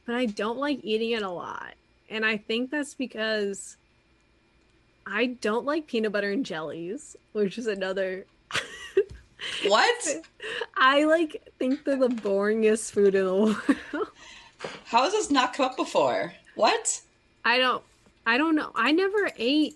but 0.05 0.15
I 0.15 0.25
don't 0.25 0.57
like 0.57 0.79
eating 0.83 1.11
it 1.11 1.23
a 1.23 1.29
lot. 1.31 1.73
And 2.09 2.25
I 2.25 2.37
think 2.37 2.71
that's 2.71 2.93
because 2.93 3.77
I 5.05 5.27
don't 5.27 5.65
like 5.65 5.87
peanut 5.87 6.11
butter 6.11 6.31
and 6.31 6.45
jellies, 6.45 7.15
which 7.31 7.57
is 7.57 7.67
another 7.67 8.25
What? 9.67 10.07
I 10.75 11.03
like 11.05 11.41
think 11.59 11.83
they're 11.83 11.97
the 11.97 12.07
boringest 12.09 12.91
food 12.91 13.15
in 13.15 13.25
the 13.25 13.35
world. 13.35 13.57
How 14.85 15.03
has 15.03 15.13
this 15.13 15.31
not 15.31 15.53
come 15.53 15.67
up 15.67 15.77
before? 15.77 16.33
What? 16.55 17.01
I 17.45 17.57
don't 17.57 17.83
I 18.25 18.37
don't 18.37 18.55
know. 18.55 18.71
I 18.75 18.91
never 18.91 19.31
ate 19.37 19.75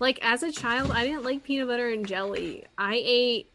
like 0.00 0.18
as 0.22 0.42
a 0.42 0.50
child 0.50 0.90
I 0.90 1.04
didn't 1.04 1.24
like 1.24 1.44
peanut 1.44 1.68
butter 1.68 1.88
and 1.88 2.06
jelly. 2.06 2.64
I 2.78 3.00
ate 3.04 3.50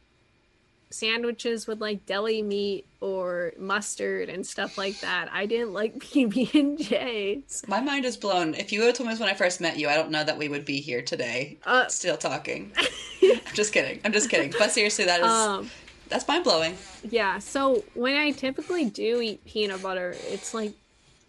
sandwiches 0.93 1.67
with 1.67 1.79
like 1.81 2.05
deli 2.05 2.41
meat 2.41 2.85
or 2.99 3.53
mustard 3.57 4.29
and 4.29 4.45
stuff 4.45 4.77
like 4.77 4.99
that. 5.01 5.29
I 5.31 5.45
didn't 5.45 5.73
like 5.73 5.95
PB 5.99 6.53
and 6.59 6.77
J's. 6.79 7.63
My 7.67 7.81
mind 7.81 8.05
is 8.05 8.17
blown. 8.17 8.53
If 8.53 8.71
you 8.71 8.79
would 8.81 8.87
have 8.87 8.95
told 8.97 9.07
me 9.07 9.13
this 9.13 9.19
when 9.19 9.29
I 9.29 9.33
first 9.33 9.61
met 9.61 9.77
you, 9.77 9.89
I 9.89 9.95
don't 9.95 10.11
know 10.11 10.23
that 10.23 10.37
we 10.37 10.47
would 10.49 10.65
be 10.65 10.79
here 10.81 11.01
today, 11.01 11.57
Uh, 11.65 11.87
still 11.87 12.17
talking. 12.17 12.71
I'm 13.23 13.53
just 13.53 13.73
kidding. 13.73 13.99
I'm 14.05 14.13
just 14.13 14.29
kidding. 14.29 14.53
But 14.57 14.71
seriously, 14.71 15.05
that 15.05 15.19
is 15.21 15.25
um 15.27 15.69
that's 16.09 16.27
mind 16.27 16.43
blowing. 16.43 16.77
yeah, 17.09 17.39
so 17.39 17.83
when 17.93 18.15
I 18.15 18.31
typically 18.31 18.85
do 18.85 19.21
eat 19.21 19.45
peanut 19.45 19.81
butter, 19.81 20.13
it's 20.27 20.53
like 20.53 20.73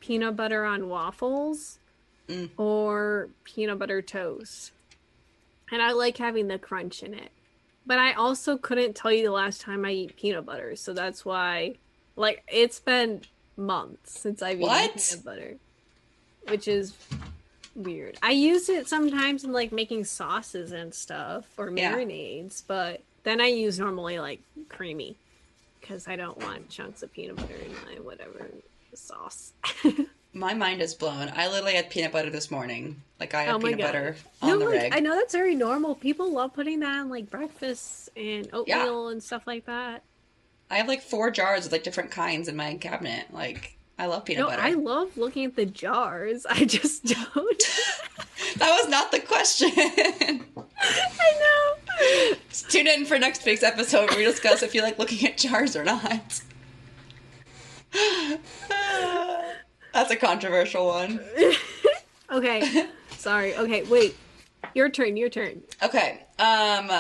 peanut 0.01 0.37
butter 0.37 0.65
on 0.65 0.89
waffles 0.89 1.79
Mm. 2.29 2.51
or 2.57 3.29
peanut 3.43 3.81
butter 3.81 4.01
toast. 4.01 4.71
And 5.73 5.83
I 5.83 5.91
like 5.91 6.19
having 6.19 6.47
the 6.47 6.57
crunch 6.59 7.03
in 7.03 7.15
it. 7.15 7.31
But 7.85 7.99
I 7.99 8.13
also 8.13 8.57
couldn't 8.57 8.95
tell 8.95 9.13
you 9.13 9.25
the 9.25 9.33
last 9.33 9.61
time 9.61 9.85
I 9.85 9.91
eat 9.91 10.17
peanut 10.17 10.47
butter, 10.47 10.77
so 10.77 10.93
that's 10.93 11.25
why 11.25 11.75
like 12.17 12.43
it's 12.49 12.79
been 12.81 13.23
months 13.57 14.19
since 14.21 14.43
I've 14.43 14.61
eaten 14.61 14.89
peanut 14.95 15.25
butter. 15.25 15.57
Which 16.49 16.69
is 16.69 16.95
weird. 17.75 18.19
I 18.23 18.33
use 18.33 18.69
it 18.69 18.89
sometimes 18.89 19.45
in 19.45 19.53
like 19.53 19.73
making 19.73 20.05
sauces 20.05 20.73
and 20.73 20.95
stuff 20.95 21.47
or 21.57 21.71
Yeah. 21.71 21.95
marinades, 21.95 22.63
but 22.67 23.03
then 23.25 23.41
I 23.41 23.47
use 23.47 23.79
normally 23.79 24.19
like 24.19 24.41
creamy 24.69 25.17
because 25.81 26.07
I 26.09 26.17
don't 26.17 26.39
want 26.39 26.69
chunks 26.69 27.03
of 27.03 27.13
peanut 27.13 27.37
butter 27.37 27.57
in 27.57 27.73
my 27.73 28.01
whatever 28.01 28.51
sauce. 28.95 29.53
My 30.35 30.55
mind 30.55 30.81
is 30.81 30.95
blown. 30.95 31.31
I 31.35 31.49
literally 31.49 31.75
had 31.75 31.91
peanut 31.91 32.13
butter 32.13 32.31
this 32.31 32.51
morning. 32.51 33.03
Like 33.21 33.35
I 33.35 33.43
had 33.43 33.55
Oh 33.55 33.59
peanut 33.59 33.79
God. 33.79 33.87
butter 33.87 34.17
on 34.41 34.49
no, 34.49 34.59
the 34.59 34.65
like, 34.65 34.83
rig. 34.83 34.95
I 34.95 35.01
know 35.01 35.15
that's 35.15 35.35
very 35.35 35.55
normal. 35.55 35.95
People 35.95 36.33
love 36.33 36.55
putting 36.55 36.81
that 36.81 37.01
on 37.01 37.11
like 37.11 37.29
breakfast 37.31 38.09
and 38.17 38.49
oatmeal 38.53 39.09
and 39.09 39.23
stuff 39.23 39.47
like 39.47 39.67
that. 39.67 40.03
I 40.71 40.77
have 40.77 40.89
like 40.89 41.03
four 41.03 41.31
jars 41.31 41.67
of 41.67 41.73
like 41.73 41.83
different 41.83 42.11
kinds 42.11 42.49
in 42.49 42.57
my 42.57 42.75
cabinet. 42.77 43.27
Like 43.33 43.77
I 43.99 44.07
love 44.07 44.25
peanut 44.25 44.41
No, 44.45 44.49
butter. 44.49 44.63
I 44.63 44.71
love 44.73 45.17
looking 45.19 45.45
at 45.45 45.55
the 45.55 45.67
jars. 45.67 46.47
I 46.51 46.65
just 46.65 47.05
don't. 47.05 47.63
That 48.57 48.71
was 48.83 48.91
not 48.91 49.11
the 49.11 49.21
question. 49.21 49.71
I 49.75 51.33
know. 51.41 52.37
Tune 52.69 52.87
in 52.87 53.07
for 53.07 53.19
next 53.19 53.45
week's 53.47 53.63
episode 53.63 54.11
where 54.11 54.19
we 54.19 54.25
discuss 54.25 54.63
if 54.63 54.75
you 54.75 54.83
like 54.83 54.99
looking 54.99 55.27
at 55.27 55.39
jars 55.39 55.75
or 55.75 55.85
not. 55.85 56.43
That's 59.93 60.11
a 60.11 60.17
controversial 60.17 60.87
one. 60.87 61.21
Okay. 62.31 62.87
Sorry. 63.11 63.55
Okay, 63.55 63.83
wait. 63.83 64.17
Your 64.75 64.89
turn. 64.89 65.19
Your 65.19 65.29
turn. 65.29 65.61
Okay. 65.83 66.21
Um 66.39 66.91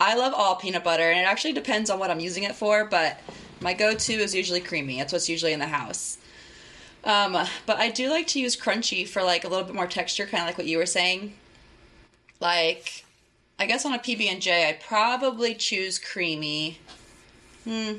I 0.00 0.14
love 0.14 0.32
all 0.32 0.56
peanut 0.56 0.82
butter 0.82 1.02
and 1.02 1.20
it 1.20 1.24
actually 1.24 1.52
depends 1.52 1.90
on 1.90 1.98
what 1.98 2.10
I'm 2.10 2.20
using 2.20 2.44
it 2.44 2.54
for, 2.54 2.86
but 2.86 3.20
my 3.60 3.74
go-to 3.74 4.14
is 4.14 4.34
usually 4.34 4.60
creamy. 4.60 4.96
That's 4.96 5.12
what's 5.12 5.28
usually 5.28 5.52
in 5.52 5.58
the 5.60 5.66
house. 5.66 6.16
Um 7.04 7.32
but 7.66 7.76
I 7.76 7.90
do 7.90 8.08
like 8.08 8.26
to 8.28 8.40
use 8.40 8.56
crunchy 8.56 9.06
for 9.06 9.22
like 9.22 9.44
a 9.44 9.48
little 9.48 9.66
bit 9.66 9.74
more 9.74 9.86
texture, 9.86 10.24
kind 10.24 10.40
of 10.42 10.46
like 10.46 10.56
what 10.56 10.66
you 10.66 10.78
were 10.78 10.86
saying. 10.86 11.34
Like 12.40 13.04
I 13.58 13.66
guess 13.66 13.84
on 13.84 13.92
a 13.92 13.98
PB&J 13.98 14.68
I'd 14.70 14.80
probably 14.80 15.54
choose 15.54 15.98
creamy. 15.98 16.78
Hmm, 17.64 17.98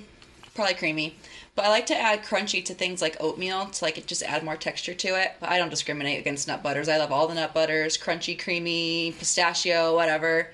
probably 0.55 0.73
creamy. 0.73 1.17
But 1.59 1.65
I 1.65 1.71
like 1.71 1.87
to 1.87 1.95
add 1.99 2.23
crunchy 2.23 2.63
to 2.63 2.73
things 2.73 3.01
like 3.01 3.17
oatmeal 3.19 3.65
to 3.65 3.83
like 3.83 4.05
just 4.05 4.23
add 4.23 4.45
more 4.45 4.55
texture 4.55 4.93
to 4.93 5.21
it. 5.21 5.33
But 5.41 5.49
I 5.49 5.57
don't 5.57 5.67
discriminate 5.67 6.17
against 6.17 6.47
nut 6.47 6.63
butters. 6.63 6.87
I 6.87 6.95
love 6.95 7.11
all 7.11 7.27
the 7.27 7.33
nut 7.33 7.53
butters, 7.53 7.97
crunchy, 7.97 8.41
creamy, 8.41 9.13
pistachio, 9.19 9.93
whatever. 9.93 10.51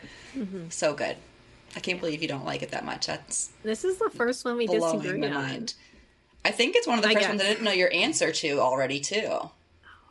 So 0.69 0.95
good. 0.95 1.15
I 1.75 1.79
can't 1.79 1.99
believe 1.99 2.23
you 2.23 2.27
don't 2.27 2.43
like 2.43 2.63
it 2.63 2.71
that 2.71 2.83
much. 2.85 3.05
That's 3.05 3.51
This 3.61 3.85
is 3.85 3.97
the 3.99 4.09
first 4.09 4.45
one 4.45 4.57
we 4.57 4.65
disagree 4.65 5.19
my 5.19 5.27
on. 5.27 5.33
mind. 5.33 5.73
I 6.43 6.49
think 6.49 6.75
it's 6.75 6.87
one 6.87 6.97
of 6.97 7.03
the 7.03 7.11
I 7.11 7.13
first 7.13 7.29
ones 7.29 7.39
I 7.39 7.45
didn't 7.45 7.63
know 7.63 7.71
your 7.71 7.93
answer 7.93 8.31
to 8.31 8.57
already 8.59 8.99
too. 8.99 9.51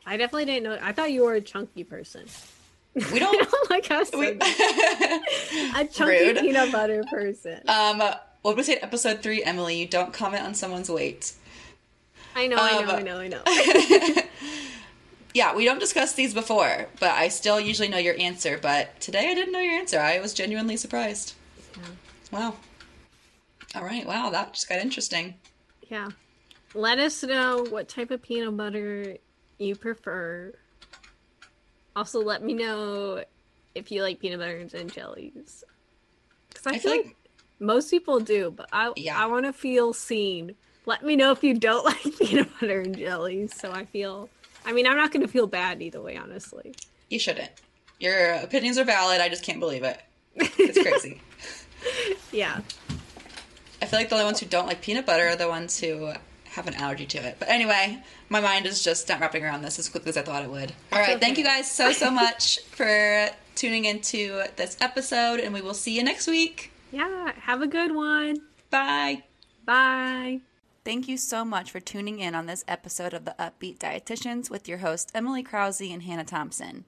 I 0.06 0.16
definitely 0.16 0.44
didn't 0.44 0.62
know. 0.62 0.78
I 0.80 0.92
thought 0.92 1.10
you 1.10 1.24
were 1.24 1.34
a 1.34 1.40
chunky 1.40 1.82
person. 1.82 2.26
We 2.94 3.02
don't. 3.18 3.50
don't 3.50 3.70
like 3.70 3.90
us. 3.90 4.10
I 4.14 4.16
we, 4.16 4.26
a 5.82 5.88
chunky 5.88 6.24
Rude. 6.26 6.38
peanut 6.38 6.70
butter 6.70 7.02
person. 7.10 7.62
um, 7.66 8.00
what 8.44 8.56
was 8.56 8.68
it? 8.68 8.82
Episode 8.82 9.22
three, 9.22 9.42
Emily. 9.42 9.78
You 9.78 9.86
don't 9.86 10.12
comment 10.12 10.44
on 10.44 10.54
someone's 10.54 10.90
weight. 10.90 11.32
I 12.36 12.46
know. 12.46 12.56
I 12.60 12.72
um, 12.76 12.86
know. 12.86 13.16
I 13.16 13.28
know. 13.28 13.42
I 13.46 14.08
know. 14.08 14.22
Yeah, 15.34 15.52
we 15.56 15.64
don't 15.64 15.80
discuss 15.80 16.12
these 16.12 16.32
before, 16.32 16.86
but 17.00 17.10
I 17.10 17.26
still 17.26 17.58
usually 17.58 17.88
know 17.88 17.98
your 17.98 18.14
answer. 18.20 18.56
But 18.56 19.00
today 19.00 19.30
I 19.30 19.34
didn't 19.34 19.52
know 19.52 19.58
your 19.58 19.74
answer. 19.74 19.98
I 19.98 20.20
was 20.20 20.32
genuinely 20.32 20.76
surprised. 20.76 21.34
Wow. 22.30 22.54
All 23.74 23.82
right. 23.82 24.06
Wow, 24.06 24.30
that 24.30 24.54
just 24.54 24.68
got 24.68 24.78
interesting. 24.78 25.34
Yeah. 25.90 26.10
Let 26.72 27.00
us 27.00 27.24
know 27.24 27.66
what 27.68 27.88
type 27.88 28.12
of 28.12 28.22
peanut 28.22 28.56
butter 28.56 29.16
you 29.58 29.74
prefer. 29.74 30.52
Also, 31.96 32.22
let 32.22 32.44
me 32.44 32.54
know 32.54 33.24
if 33.74 33.90
you 33.90 34.02
like 34.02 34.20
peanut 34.20 34.38
butters 34.38 34.72
and 34.72 34.92
jellies. 34.92 35.64
Because 36.48 36.66
I, 36.68 36.70
I 36.70 36.72
feel 36.74 36.80
feel 36.80 36.90
like, 36.92 37.06
like- 37.06 37.16
most 37.64 37.90
people 37.90 38.20
do, 38.20 38.50
but 38.50 38.68
I 38.72 38.92
Yeah. 38.96 39.18
I 39.18 39.26
want 39.26 39.46
to 39.46 39.52
feel 39.52 39.92
seen. 39.92 40.54
Let 40.86 41.02
me 41.04 41.16
know 41.16 41.32
if 41.32 41.42
you 41.42 41.54
don't 41.54 41.84
like 41.90 42.18
peanut 42.18 42.48
butter 42.60 42.80
and 42.80 42.96
jelly. 42.96 43.48
so 43.48 43.72
I 43.72 43.84
feel. 43.86 44.28
I 44.66 44.72
mean, 44.72 44.86
I'm 44.86 44.96
not 44.96 45.12
going 45.12 45.24
to 45.24 45.30
feel 45.30 45.46
bad 45.46 45.82
either 45.82 46.00
way, 46.00 46.16
honestly. 46.16 46.74
You 47.10 47.18
shouldn't. 47.18 47.50
Your 48.00 48.34
opinions 48.34 48.78
are 48.78 48.84
valid. 48.84 49.20
I 49.20 49.28
just 49.28 49.44
can't 49.44 49.60
believe 49.60 49.82
it. 49.82 50.00
It's 50.36 50.80
crazy. 50.82 51.20
Yeah. 52.32 52.60
I 53.82 53.86
feel 53.86 53.98
like 53.98 54.08
the 54.08 54.14
only 54.14 54.24
ones 54.24 54.40
who 54.40 54.46
don't 54.46 54.66
like 54.66 54.80
peanut 54.80 55.04
butter 55.06 55.28
are 55.28 55.36
the 55.36 55.48
ones 55.48 55.78
who 55.78 56.12
have 56.46 56.66
an 56.66 56.74
allergy 56.74 57.04
to 57.06 57.18
it. 57.18 57.36
But 57.38 57.48
anyway, 57.50 58.02
my 58.30 58.40
mind 58.40 58.64
is 58.66 58.82
just 58.82 59.08
not 59.08 59.20
wrapping 59.20 59.44
around 59.44 59.62
this 59.62 59.78
as 59.78 59.88
quickly 59.88 60.08
as 60.10 60.16
I 60.16 60.22
thought 60.22 60.42
it 60.42 60.50
would. 60.50 60.72
All 60.92 60.98
right, 60.98 61.20
thank 61.20 61.36
you 61.36 61.44
guys 61.44 61.70
so, 61.70 61.92
so 61.92 62.10
much 62.24 62.60
for 62.64 63.28
tuning 63.54 63.84
into 63.84 64.42
this 64.56 64.76
episode, 64.80 65.40
and 65.40 65.52
we 65.52 65.60
will 65.60 65.74
see 65.74 65.94
you 65.94 66.02
next 66.02 66.26
week. 66.26 66.72
Yeah. 66.94 67.32
Have 67.40 67.60
a 67.60 67.66
good 67.66 67.92
one. 67.92 68.36
Bye. 68.70 69.24
Bye. 69.64 70.40
Thank 70.84 71.08
you 71.08 71.16
so 71.16 71.44
much 71.44 71.72
for 71.72 71.80
tuning 71.80 72.20
in 72.20 72.36
on 72.36 72.46
this 72.46 72.64
episode 72.68 73.14
of 73.14 73.24
the 73.24 73.34
Up-Beet 73.40 73.80
Dietitians 73.80 74.48
with 74.48 74.68
your 74.68 74.78
hosts, 74.78 75.10
Emily 75.12 75.42
Krause 75.42 75.80
and 75.80 76.04
Hannah 76.04 76.24
Thompson. 76.24 76.84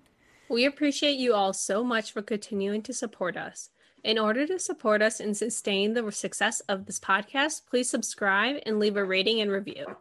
We 0.48 0.64
appreciate 0.64 1.16
you 1.16 1.34
all 1.34 1.52
so 1.52 1.82
much 1.82 2.12
for 2.12 2.22
continuing 2.22 2.82
to 2.82 2.92
support 2.92 3.36
us. 3.36 3.70
In 4.04 4.16
order 4.16 4.46
to 4.46 4.60
support 4.60 5.02
us 5.02 5.18
and 5.18 5.36
sustain 5.36 5.94
the 5.94 6.12
success 6.12 6.60
of 6.68 6.86
this 6.86 7.00
podcast, 7.00 7.62
please 7.68 7.90
subscribe 7.90 8.60
and 8.64 8.78
leave 8.78 8.96
a 8.96 9.04
rating 9.04 9.40
and 9.40 9.50
review. 9.50 9.96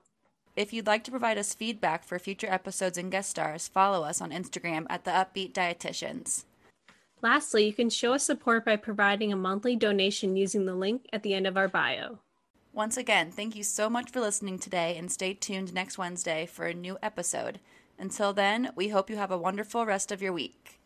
If 0.56 0.72
you'd 0.72 0.86
like 0.86 1.03
to 1.06 1.12
provide 1.12 1.39
us 1.39 1.56
feedback 1.56 2.03
for 2.03 2.20
future 2.20 2.47
episodes 2.47 2.99
and 2.99 3.12
guest 3.12 3.32
stars, 3.32 3.68
follow 3.68 4.03
us 4.03 4.22
on 4.22 4.30
Instagram 4.30 4.86
at 4.88 5.03
the 5.03 5.16
Up-Beet 5.16 5.53
Dietitians. 5.53 6.43
Lastly, 7.26 7.66
you 7.66 7.74
can 7.74 7.90
show 7.90 8.14
us 8.14 8.24
support 8.24 8.64
by 8.64 8.76
providing 8.76 9.34
a 9.34 9.36
monthly 9.36 9.76
donation 9.76 10.36
using 10.36 10.68
the 10.68 10.76
link 10.76 11.10
at 11.12 11.24
the 11.24 11.34
end 11.34 11.48
of 11.48 11.58
our 11.58 11.68
bio. 11.68 12.20
Once 12.72 12.98
again, 12.98 13.32
thank 13.32 13.56
you 13.56 13.64
so 13.64 13.90
much 13.90 14.12
for 14.12 14.22
listening 14.22 14.60
today 14.60 14.96
and 14.96 15.12
stay 15.12 15.34
tuned 15.34 15.74
next 15.74 15.98
Wednesday 15.98 16.46
for 16.46 16.68
a 16.68 16.74
new 16.76 17.00
episode. 17.02 17.60
Until 17.98 18.32
then, 18.32 18.70
we 18.76 18.90
hope 18.90 19.10
you 19.10 19.18
have 19.18 19.32
a 19.32 19.40
wonderful 19.40 19.88
rest 19.88 20.12
of 20.12 20.22
your 20.22 20.34
week. 20.34 20.80